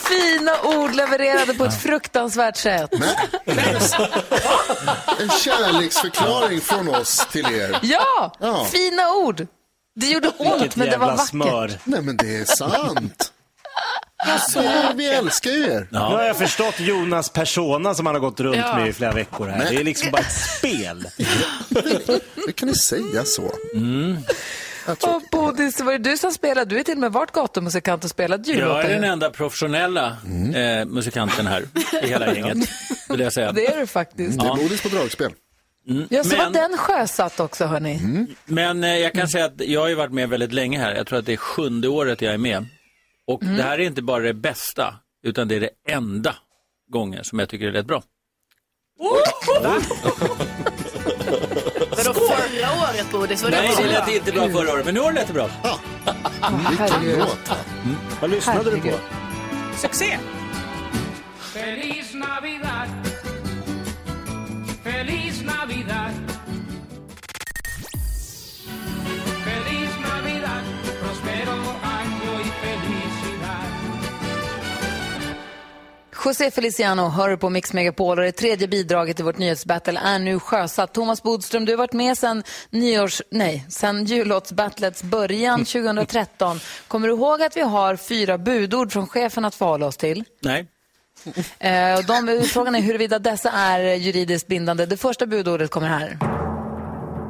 [0.09, 2.91] Fina ord levererade på ett fruktansvärt sätt.
[5.21, 7.79] En kärleksförklaring från oss till er.
[7.83, 8.65] Ja, Ja.
[8.65, 9.47] fina ord.
[9.95, 11.79] Det gjorde ont, men det var vackert.
[11.85, 13.33] Nej men det är sant.
[14.27, 14.63] Alltså,
[14.97, 15.87] vi älskar ju er.
[15.91, 18.77] Nu har jag förstått Jonas persona som han har gått runt Ja.
[18.79, 19.59] med i flera veckor här.
[19.59, 19.67] Nej.
[19.71, 21.07] Det är liksom bara ett spel.
[22.47, 23.53] Hur kan ni säga så?
[23.75, 24.17] Mm.
[24.89, 26.71] Och Bodis, var det du som spelade?
[26.71, 28.89] Du är till och med varit gatumusikant och spelat Jag är jullåtar.
[28.89, 30.07] den enda professionella
[30.55, 31.65] eh, musikanten här
[32.03, 32.69] i hela gänget,
[33.09, 33.53] vill jag säga.
[33.53, 34.39] Det är du faktiskt.
[34.43, 34.57] Ja.
[34.63, 35.33] Bodis på dragspel.
[35.89, 36.07] Mm.
[36.11, 38.27] Ja, så var Men- den sjösatt också, hörni.
[38.45, 40.95] Men eh, jag kan säga att jag har ju varit med väldigt länge här.
[40.95, 42.67] Jag tror att det är sjunde året jag är med.
[43.27, 43.57] Och Mm.
[43.57, 46.37] det här är inte bara det bästa, utan det är det enda
[46.89, 48.03] gången som jag tycker det är rätt bra.
[51.97, 53.43] Vadå förra året Bodis?
[53.43, 55.49] Var det Nej, det lät inte bra förra året, men nu har det lät bra.
[56.41, 57.15] herregud.
[57.85, 57.97] Mm.
[58.21, 58.99] Vad lyssnade du på?
[59.77, 60.19] Succé!
[61.39, 62.89] Feliz Navidad.
[76.25, 80.39] José Feliciano hör på Mix Megapol och det tredje bidraget i vårt nyhetsbattle är nu
[80.41, 80.93] sjösatt.
[80.95, 83.23] Thomas Bodström, du har varit med sedan nyårs...
[83.31, 86.61] Nej, sedan jullåtsbattlets början 2013.
[86.89, 90.25] Kommer du ihåg att vi har fyra budord från chefen att förhålla oss till?
[90.43, 90.67] Nej.
[91.59, 94.87] Eh, och de, frågan är huruvida dessa är juridiskt bindande.
[94.87, 96.19] Det första budordet kommer här.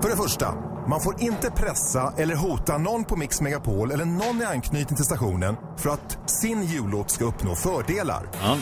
[0.03, 0.55] För det första,
[0.89, 5.05] man får inte pressa eller hota någon på Mix Megapol eller någon i anknytning till
[5.05, 8.28] stationen för att sin jullåt ska uppnå fördelar.
[8.43, 8.59] Ja,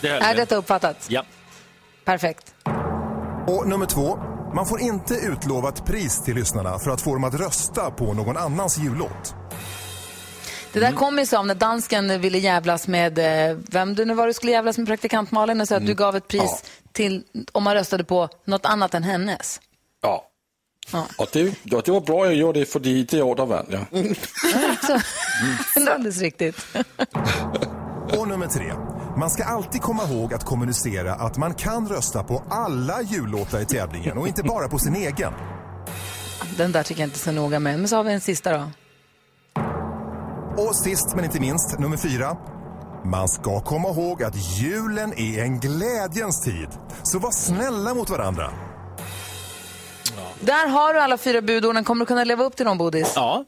[0.00, 1.06] det Är detta uppfattat?
[1.08, 1.22] Ja.
[2.04, 2.54] Perfekt.
[3.46, 4.18] Och nummer två,
[4.54, 8.12] man får inte utlova ett pris till lyssnarna för att få dem att rösta på
[8.12, 9.34] någon annans jullåt.
[10.72, 14.26] Det där kom ju av när dansken ville jävlas med, eh, vem du nu var
[14.26, 17.62] du skulle jävlas med, praktikant Malin, och så att du gav ett pris till om
[17.62, 19.60] man röstade på något annat än hennes.
[20.02, 20.24] Ja.
[20.92, 21.06] Ja.
[21.18, 23.86] Och det, ja, det var bra jag gjorde det, för det år där vann jag.
[24.86, 25.00] Så,
[25.74, 26.56] det är alldeles riktigt.
[28.18, 28.72] Och nummer tre,
[29.16, 33.64] man ska alltid komma ihåg att kommunicera att man kan rösta på alla jullåtar i
[33.64, 35.32] tävlingen och inte bara på sin egen.
[36.56, 37.78] Den där tycker jag inte så noga med.
[37.78, 38.70] Men så har vi en sista då.
[40.56, 42.36] Och sist men inte minst, nummer fyra.
[43.04, 46.68] Man ska komma ihåg att julen är en glädjens tid.
[47.02, 48.52] Så var snälla mot varandra.
[50.40, 51.84] Där har du alla fyra budorden.
[51.84, 53.12] Kommer du kunna leva upp till dem, Bodis?
[53.16, 53.44] Ja.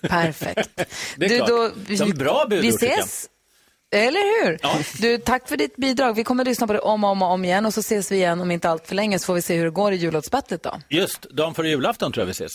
[0.00, 0.70] Perfekt.
[1.16, 1.48] Det är Du, klart.
[1.48, 3.28] då- De är bra budord, Vi ses.
[3.94, 4.58] Eller hur?
[5.02, 6.14] Du, tack för ditt bidrag.
[6.16, 8.12] Vi kommer att lyssna på det om och om, och om igen och så ses
[8.12, 9.96] vi igen om inte allt för länge så får vi se hur det går i
[9.96, 10.80] jullåtsbattlet då.
[10.88, 12.52] Just, dagen före julafton tror jag vi ses.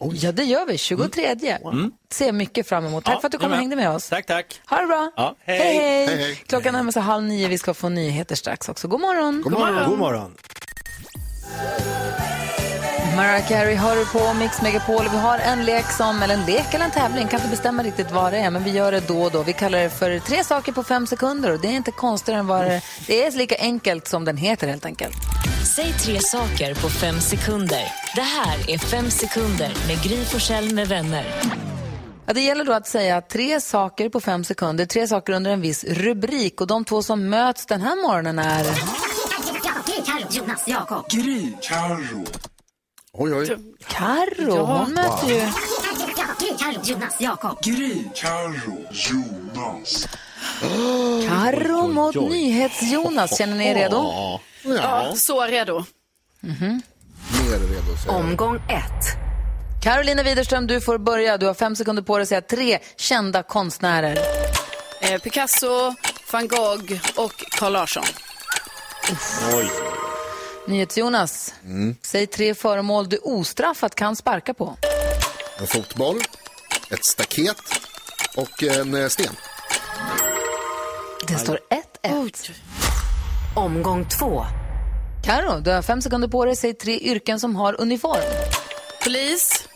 [0.00, 0.78] Ja, det gör vi.
[0.78, 1.26] 23.
[1.64, 1.92] Mm.
[2.12, 3.04] Ser mycket fram emot.
[3.04, 4.08] Tack Ja, för att du kom och hängde med oss.
[4.08, 4.60] Tack, tack.
[4.66, 5.12] Ha det bra.
[5.16, 5.58] Ja, hej.
[5.58, 6.06] Hej, hej.
[6.06, 6.34] Hej, hej.
[6.46, 7.48] Klockan närmar sig halv nio.
[7.48, 8.88] Vi ska få nyheter strax också.
[8.88, 9.42] God morgon.
[9.42, 9.90] God morgon.
[9.90, 10.34] God morgon.
[13.16, 15.08] Mariah Carey hör du på Mix Megapol.
[15.10, 18.10] Vi har en lek som, eller en lek eller en tävling, kan inte bestämma riktigt
[18.10, 19.42] vad det är, men vi gör det då och då.
[19.42, 22.46] Vi kallar det för tre saker på fem sekunder och det är inte konstigare än
[22.46, 25.16] vad det Det är lika enkelt som den heter helt enkelt.
[25.76, 27.84] Säg tre saker på fem sekunder.
[28.14, 31.26] Det här är Fem sekunder med Gry Forssell med vänner.
[32.26, 35.60] Ja, det gäller då att säga tre saker på fem sekunder, tre saker under en
[35.60, 38.66] viss rubrik och de två som möts den här morgonen är...
[40.30, 41.10] Jonas, Jakob.
[41.10, 41.52] Gry.
[41.60, 42.49] Carro.
[43.12, 43.58] Oj, oj.
[43.88, 45.48] Carro, hon möter ju...
[46.84, 47.62] Jonas, Jakob.
[47.62, 48.04] Gry.
[48.14, 48.76] Carro.
[48.90, 50.08] Jonas.
[51.28, 53.38] Carro mot NyhetsJonas.
[53.38, 54.12] Känner ni er redo?
[54.64, 55.84] Ja, så redo.
[56.40, 56.82] Mhm.
[57.32, 57.96] Mer redo.
[57.96, 58.16] säger jag.
[58.16, 59.04] Omgång ett.
[59.82, 61.38] Carolina Widerström, du får börja.
[61.38, 64.18] Du har fem sekunder på dig att säga tre kända konstnärer.
[65.00, 65.94] Eh, Picasso,
[66.32, 68.04] van Gogh och Carl Larsson.
[69.54, 69.70] Oj.
[70.66, 71.96] NyhetsJonas, Mm.
[72.02, 74.76] säg tre föremål du ostraffat kan sparka på.
[75.58, 76.20] En fotboll,
[76.90, 77.56] ett staket
[78.36, 79.36] och en eh, sten.
[81.28, 81.58] Det står
[82.02, 82.50] 1-1.
[83.56, 84.44] Omgång två.
[85.24, 86.56] Karo, du har fem sekunder på dig.
[86.56, 88.22] Säg tre yrken som har uniform.
[89.04, 89.68] Polis,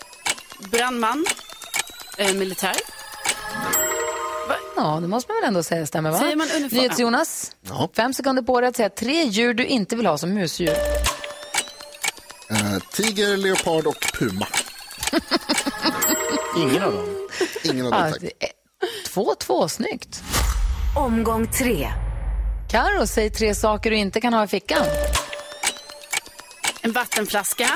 [0.71, 1.27] brandman,
[2.19, 2.77] eh, militär.
[4.77, 6.19] Ja, det måste man väl ändå säga stämmer va?
[6.19, 6.79] Säger man uniform?
[6.81, 7.53] NyhetsJonas,
[7.97, 10.69] fem sekunder på dig att säga tre djur du inte vill ha som husdjur.
[12.51, 14.47] Eh, tiger, leopard och puma.
[16.57, 17.29] Ingen av dem.
[17.65, 18.23] Ingen av Ja, dem, tack.
[18.23, 18.49] är
[19.09, 20.23] Två, två, snyggt.
[20.97, 21.89] Omgång tre.
[22.71, 24.87] Karo, säg tre saker du inte kan ha i fickan.
[26.83, 27.69] En vattenflaska.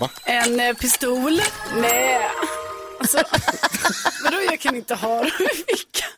[0.00, 0.10] Va?
[0.24, 1.40] En eh, pistol.
[1.76, 2.28] Nej.
[3.02, 3.22] Alltså,
[4.24, 6.10] vadå jag kan inte ha dem i fickan?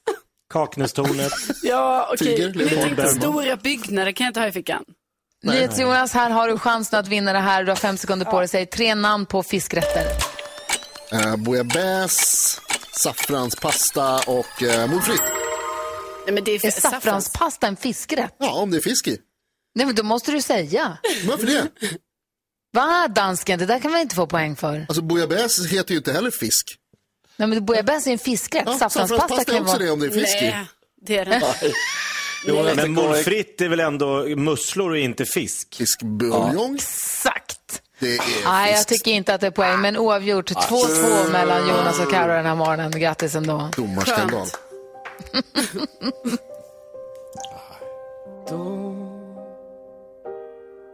[0.53, 1.32] Kaknästornet.
[1.62, 2.53] Ja, okej.
[2.55, 4.85] Men jag tänkte stora byggnader kan jag inte ha i fickan.
[5.43, 7.64] NyhetsJonas, här har du chansen att vinna det här.
[7.64, 8.49] Du har fem sekunder på dig.
[8.49, 10.07] Säg tre namn på fiskrätter.
[11.12, 12.61] Eh, bouillabaisse,
[13.03, 15.30] saffranspasta och eh, moules frites.
[16.26, 18.37] Nej, men det är, Är saffranspasta en fiskrätt?
[18.39, 19.18] Ja, om det är fisk i.
[19.74, 20.99] Nej, men då måste du säga.
[21.24, 21.68] Varför det?
[22.75, 23.59] Va, dansken?
[23.59, 24.87] Det där kan man inte få poäng för.
[24.89, 26.77] Alltså bouillabaisse heter ju inte heller fisk.
[27.37, 28.62] Nej, men bouillabaisse är en fiskrätt.
[28.66, 29.85] Ja, saffranspasta kan är också vara...
[29.85, 30.45] det om det är fisk i.
[30.45, 30.66] Nej,
[31.01, 32.77] det är det inte.
[32.77, 35.75] Men moules är väl ändå musslor och inte fisk?
[35.75, 36.75] Fiskbuljong?
[36.75, 37.83] Exakt.
[37.99, 38.89] Det är Nej, jag fisk.
[38.89, 40.51] tycker inte att det är poäng, men oavgjort.
[40.51, 42.91] 2-2 mellan Jonas och Karo den här morgonen.
[42.91, 43.70] Grattis ändå.
[43.77, 44.47] Domarskandal.
[48.49, 48.64] Då,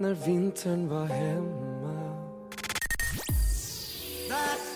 [0.01, 1.70] när vintern var hemma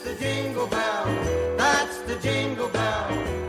[0.04, 1.06] the jingle bell.
[1.56, 3.08] That's the jingle bell.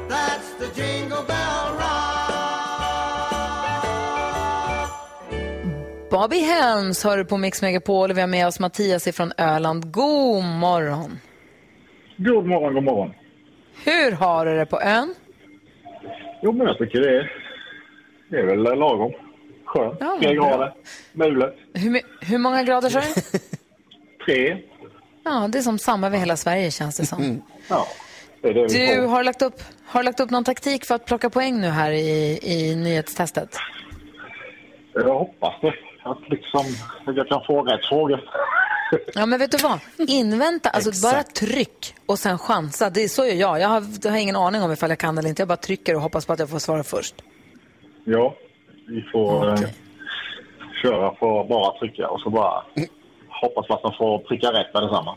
[0.09, 2.31] That's the jingle bell rock.
[6.11, 9.91] Bobby Helms hör du på Mix Megapol och vi har med oss Mattias ifrån Öland.
[9.91, 11.19] God morgon.
[12.17, 13.13] God morgon, god morgon.
[13.85, 15.15] Hur har du det på ön?
[16.41, 17.31] Jo, men jag tycker det är,
[18.29, 19.13] det är väl lagom.
[19.65, 19.97] Skönt.
[19.99, 20.73] Ja, Tre grader.
[21.13, 21.55] Mulet.
[21.73, 23.39] Hur, hur många grader sa du?
[24.25, 24.57] Tre.
[25.25, 27.41] Ja, det är som samma över hela Sverige känns det som.
[27.67, 27.87] Ja,
[28.41, 31.61] det det Du, har lagt, upp, har lagt upp någon taktik för att plocka poäng
[31.61, 33.57] nu här i, i nyhetstestet?
[34.93, 35.73] Jag hoppas det.
[36.03, 36.65] Att liksom,
[37.15, 38.21] jag kan få rätt frågor.
[39.13, 39.79] Ja, men vet du vad?
[40.09, 42.89] Invänta, alltså bara tryck och sen chansa.
[42.89, 43.59] Det är så gör jag.
[43.59, 45.41] Jag har, jag har ingen aning om ifall jag kan eller inte.
[45.41, 47.15] Jag bara trycker och hoppas på att jag får svara först.
[48.03, 48.35] Ja,
[48.87, 49.59] vi får eh,
[50.81, 52.63] köra på bara trycka och så bara
[53.41, 55.15] hoppas att man får pricka rätt med detsamma.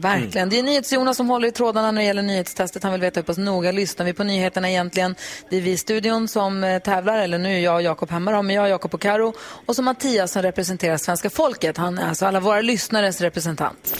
[0.00, 0.48] Verkligen.
[0.48, 2.82] Det är NyhetsJonas som håller i trådarna när det gäller nyhetstestet.
[2.82, 5.14] Han vill veta hur pass noga lyssnar vi på nyheterna egentligen.
[5.50, 8.32] Det är vi i studion som eh, tävlar, eller nu är jag och Jakob hemma
[8.32, 9.32] då, men jag, Jakob och Karo
[9.66, 11.76] Och så Mattias som representerar svenska folket.
[11.76, 13.94] Han är alltså alla våra lyssnares representant.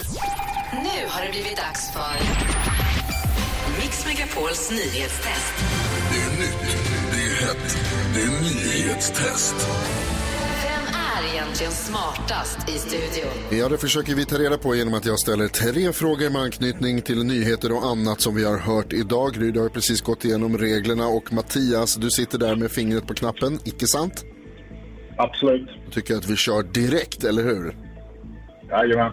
[0.72, 2.14] Nu har det blivit dags för
[3.80, 5.54] Mix Megapols nyhetstest.
[6.10, 6.76] Det är nytt,
[7.12, 7.76] det är hett,
[8.14, 9.54] det är nyhetstest.
[11.24, 13.30] Är egentligen smartast i studion?
[13.60, 17.02] Ja, det försöker vi ta reda på genom att jag ställer tre frågor med anknytning
[17.02, 19.32] till nyheter och annat som vi har hört idag.
[19.34, 23.14] Gry, du har precis gått igenom reglerna och Mattias, du sitter där med fingret på
[23.14, 24.24] knappen, icke sant?
[25.16, 25.68] Absolut.
[25.84, 27.76] Jag tycker att vi kör direkt, eller hur?
[28.70, 29.12] Jajamän.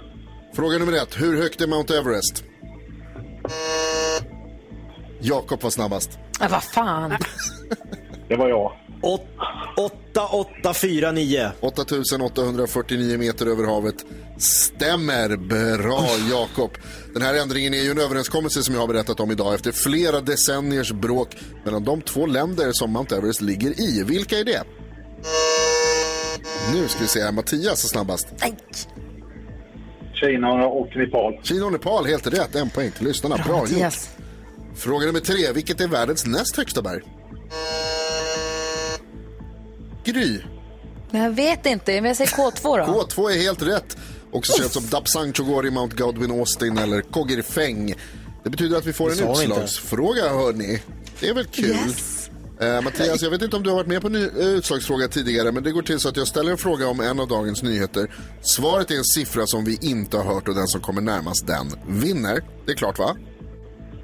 [0.56, 2.44] Fråga nummer ett, hur högt är Mount Everest?
[5.20, 6.20] Jakob var snabbast.
[6.40, 7.14] Ja, vad fan.
[8.28, 8.72] Det var jag.
[9.86, 11.52] 8849.
[11.60, 13.96] 8849 meter över havet.
[14.38, 15.38] Stämmer.
[15.38, 16.72] Bra, Jakob.
[17.14, 20.22] Den här ändringen är ju en överenskommelse som jag har berättat om idag efter flera
[20.22, 24.04] decenniers bråk mellan de två länder som Mount Everest ligger i.
[24.04, 24.64] Vilka är det?
[26.74, 27.32] Nu ska vi se här.
[27.32, 28.28] Mattias är snabbast.
[30.14, 31.40] Kina och Nepal.
[31.44, 32.56] Kina och Nepal, helt rätt.
[32.56, 33.36] En poäng till lyssnarna.
[33.36, 33.70] Bra, gjort.
[33.72, 34.10] Mattias.
[34.76, 35.52] Fråga nummer tre.
[35.54, 37.02] Vilket är världens näst högsta berg?
[40.04, 40.40] Gry.
[41.12, 42.94] Men jag vet inte, men jag säger K2 då.
[42.94, 43.98] K2 är helt rätt.
[44.32, 47.94] Också känt som Dapsang Chogori, Mount Godwin Austin eller Kogir Feng.
[48.44, 50.82] Det betyder att vi får en utslagsfråga, hörni.
[51.20, 51.66] Det är väl kul?
[51.66, 52.30] Yes.
[52.62, 55.52] Eh, Mattias, jag vet inte om du har varit med på ny, eh, utslagsfråga tidigare,
[55.52, 58.12] men det går till så att jag ställer en fråga om en av dagens nyheter.
[58.42, 61.68] Svaret är en siffra som vi inte har hört och den som kommer närmast den
[61.88, 62.44] vinner.
[62.66, 63.16] Det är klart, va?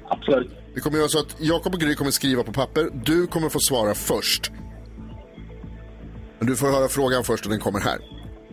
[0.08, 0.50] Absolut.
[0.74, 2.90] Vi kommer göra så att Jakob och Gry kommer skriva på papper.
[3.04, 4.50] Du kommer få svara först.
[6.38, 7.98] Men du får höra frågan först och den kommer här.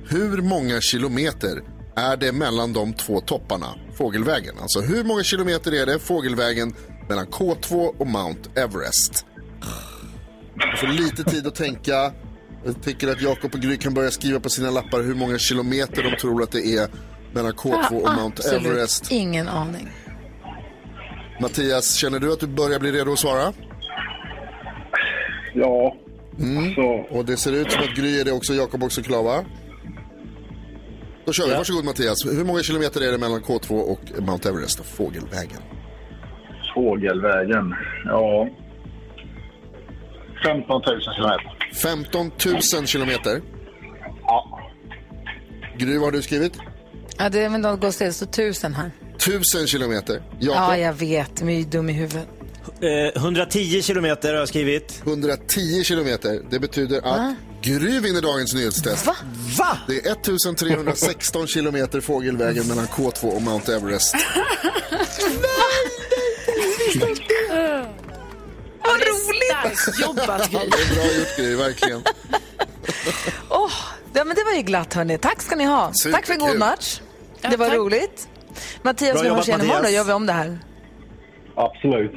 [0.08, 1.62] Hur många kilometer
[1.96, 3.68] är det mellan de två topparna,
[3.98, 4.56] fågelvägen?
[4.62, 6.74] Alltså hur många kilometer är det fågelvägen
[7.10, 9.26] mellan K2 och Mount Everest?
[10.72, 12.12] Du får lite tid att tänka.
[12.66, 16.04] Jag tycker att Jakob och Gry kan börja skriva på sina lappar hur många kilometer
[16.04, 16.88] de tror att det är
[17.34, 19.12] mellan K2 och Mount Absolut Everest.
[19.12, 19.90] ingen aning.
[21.42, 23.54] Mattias, känner du att du börjar bli redo att svara?
[25.54, 25.96] Ja.
[26.40, 27.06] Mm.
[27.10, 29.46] Och det ser ut som att Gry är det också, Jakob också klar va?
[31.26, 32.26] Då kör vi, varsågod Mattias.
[32.26, 35.62] Hur många kilometer är det mellan K2 och Mount Everest och Fågelvägen?
[36.76, 37.76] Fågelvägen,
[38.06, 38.50] ja.
[40.44, 41.58] 15 000 kilometer.
[41.84, 42.32] 15
[42.74, 43.42] 000 kilometer?
[44.22, 44.72] Ja.
[45.78, 46.58] Gry, vad har du skrivit?
[47.18, 48.92] Ja, det är väl något går så tusen här.
[49.16, 50.22] 1000 kilometer.
[50.40, 50.62] Jakob?
[50.62, 51.42] Ja, jag vet.
[51.42, 52.28] Men jag är ju dum i huvudet.
[52.82, 55.02] Eh, 110 kilometer har jag skrivit.
[55.06, 56.42] 110 kilometer.
[56.50, 57.36] Det betyder att Va?
[57.62, 59.06] Gry vinner dagens nyhetstest.
[59.06, 59.16] Va?
[59.58, 59.78] Va?
[59.88, 64.16] Det är 1316 kilometer fågelvägen mellan K2 och Mount Everest.
[68.84, 69.78] Vad roligt!
[69.80, 72.02] Starkt jobbat Ja, det är bra gjort Gry, verkligen.
[73.50, 73.72] Åh,
[74.14, 75.18] ja, men det var ju glatt hörni.
[75.18, 75.94] Tack ska ni ha.
[75.94, 76.14] Superkul.
[76.14, 77.02] Tack för en god match.
[77.42, 77.78] Det var tack.
[77.78, 78.28] roligt.
[78.82, 79.90] Mattias, Bra vi hörs igen imorgon då.
[79.90, 80.60] Gör vi om det här.
[81.56, 82.12] Absolut.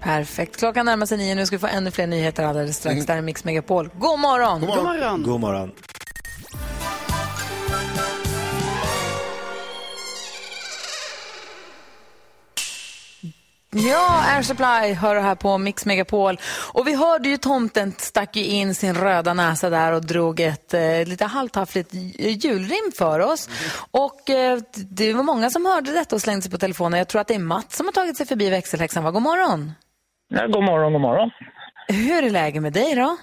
[0.00, 0.56] Perfekt.
[0.56, 1.34] Klockan närmar sig nio.
[1.34, 3.06] Nu ska vi få ännu fler nyheter alldeles strax.
[3.06, 3.90] Där är Mix Megapol.
[3.98, 4.60] God morgon!
[4.60, 4.84] God morgon.
[4.84, 5.22] God morgon.
[5.22, 5.72] God morgon.
[13.70, 16.40] Ja, Air Supply hör du här på Mix Megapol.
[16.72, 20.74] Och vi hörde ju tomten stack ju in sin röda näsa där och drog ett
[20.74, 21.94] eh, lite halvtaffligt
[22.44, 23.48] julrim för oss.
[23.90, 26.98] Och eh, det var många som hörde detta och slängde sig på telefonen.
[26.98, 29.04] Jag tror att det är Mats som har tagit sig förbi växelhäxan.
[29.04, 29.10] Va?
[29.10, 29.72] God morgon!
[30.28, 31.30] Ja, god morgon, god morgon.
[31.88, 33.16] Hur är läget med dig då?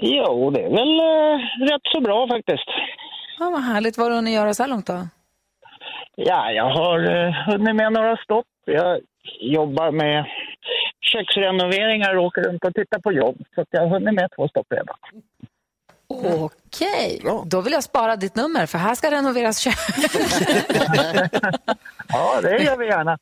[0.00, 2.68] Jo, det är väl eh, rätt så bra faktiskt.
[3.38, 3.98] Ja, vad härligt.
[3.98, 5.08] Vad har du hunnit göra så här långt då?
[6.16, 8.46] Ja, jag har eh, hunnit med några stopp.
[8.66, 9.00] Jag
[9.40, 10.24] jobbar med
[11.00, 13.36] köksrenoveringar och åker runt och tittar på jobb.
[13.54, 14.96] Så jag har hunnit med två stopp redan.
[16.06, 19.74] Okej, då vill jag spara ditt nummer för här ska renoveras kök.
[22.08, 23.18] Ja, det gör vi gärna.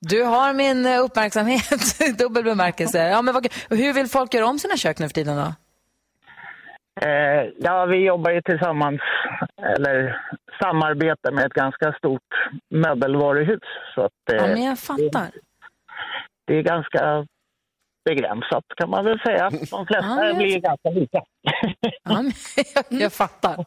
[0.00, 2.98] Du har min eh, uppmärksamhet i dubbel bemärkelse.
[3.08, 5.52] Ja, men vad, hur vill folk göra om sina kök nu för tiden då?
[7.00, 9.00] Eh, ja, vi jobbar ju tillsammans,
[9.76, 10.20] eller
[10.62, 12.22] samarbetar med ett ganska stort
[12.70, 13.60] möbelvaruhus.
[13.94, 15.30] Så att, eh, Ja, men jag fattar.
[16.46, 17.26] det är ganska
[18.04, 19.50] begränsat kan man väl säga.
[19.70, 21.22] De flesta Ja, blir ganska lika.
[22.04, 22.24] Ja,
[23.00, 23.64] jag, fattar.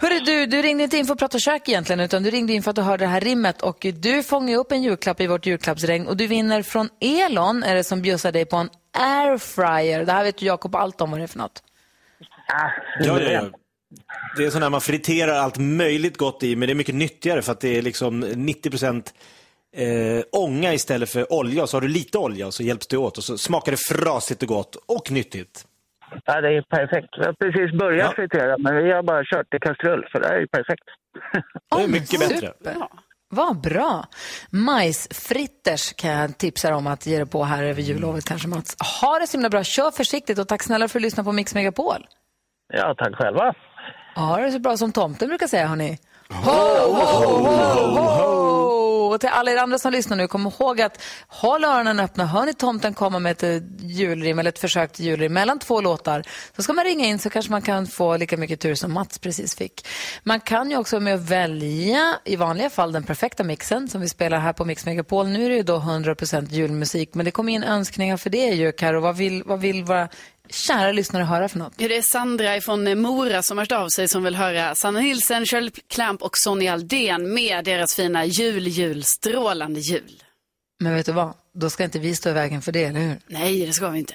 [0.00, 2.62] Hörru, du, du ringde inte in för att prata kök egentligen, utan du ringde in
[2.62, 5.26] för att du hörde det här rimmet och du fångar ju upp en julklapp i
[5.26, 8.68] vårt julklappsregn och du vinner från Elon, är det som bjussar dig på en
[8.98, 10.04] airfryer.
[10.04, 11.62] Det här vet ju Jakob allt om vad det är för något.
[12.48, 12.70] Ja,
[13.00, 13.42] ja, ja.
[14.36, 17.42] Det är sån här man friterar allt möjligt gott i, men det är mycket nyttigare
[17.42, 19.14] för att det är liksom 90 procent
[19.76, 21.62] eh, ånga istället för olja.
[21.62, 23.78] Och så har du lite olja och så hjälps det åt och så smakar det
[23.78, 25.64] frasigt och gott och nyttigt.
[26.24, 27.08] Ja, det är perfekt.
[27.18, 30.40] Vi har precis börjat fritera, men vi har bara kört i kastrull, så det är
[30.40, 30.84] ju perfekt.
[31.76, 32.52] Det är mycket bättre.
[33.28, 34.04] Vad bra.
[34.50, 38.76] Majsfritters kan jag tipsa om att ge dig på här över jullovet kanske Mats.
[39.00, 41.32] Ha det så himla bra, kör försiktigt och tack snälla för att du lyssnade på
[41.32, 42.06] Mix Megapol.
[42.74, 43.54] Ja, tack själva.
[44.16, 45.98] Ha det så bra som tomten brukar säga hörni.
[46.28, 47.35] Ho, ho, ho.
[49.16, 52.26] Och till alla er andra som lyssnar nu, kom ihåg att håll öronen öppna.
[52.26, 55.80] Hör ni tomten komma med ett eh, julrim eller ett försök till julrim mellan två
[55.80, 56.22] låtar
[56.56, 59.18] så ska man ringa in så kanske man kan få lika mycket tur som Mats
[59.18, 59.86] precis fick.
[60.22, 64.08] Man kan ju också med att välja i vanliga fall den perfekta mixen som vi
[64.08, 65.26] spelar här på Mix Megapol.
[65.26, 68.72] Nu är det ju då 100% julmusik men det kommer in önskningar för det ju
[68.72, 69.00] Karo.
[69.00, 70.08] Vad vill, vad vill våra
[70.50, 71.72] kära lyssnare höra för något?
[71.76, 75.00] Ja, det är Sandra från Mora som har hört av sig som vill höra Sanna
[75.00, 80.22] Nilsson, Shirley Clamp och Sonny Aldén med deras fina jul, jul, strålande jul.
[80.80, 81.34] Men vet du vad?
[81.54, 83.18] Då ska inte vi stå i vägen för det, eller hur?
[83.26, 84.14] Nej, det ska vi inte.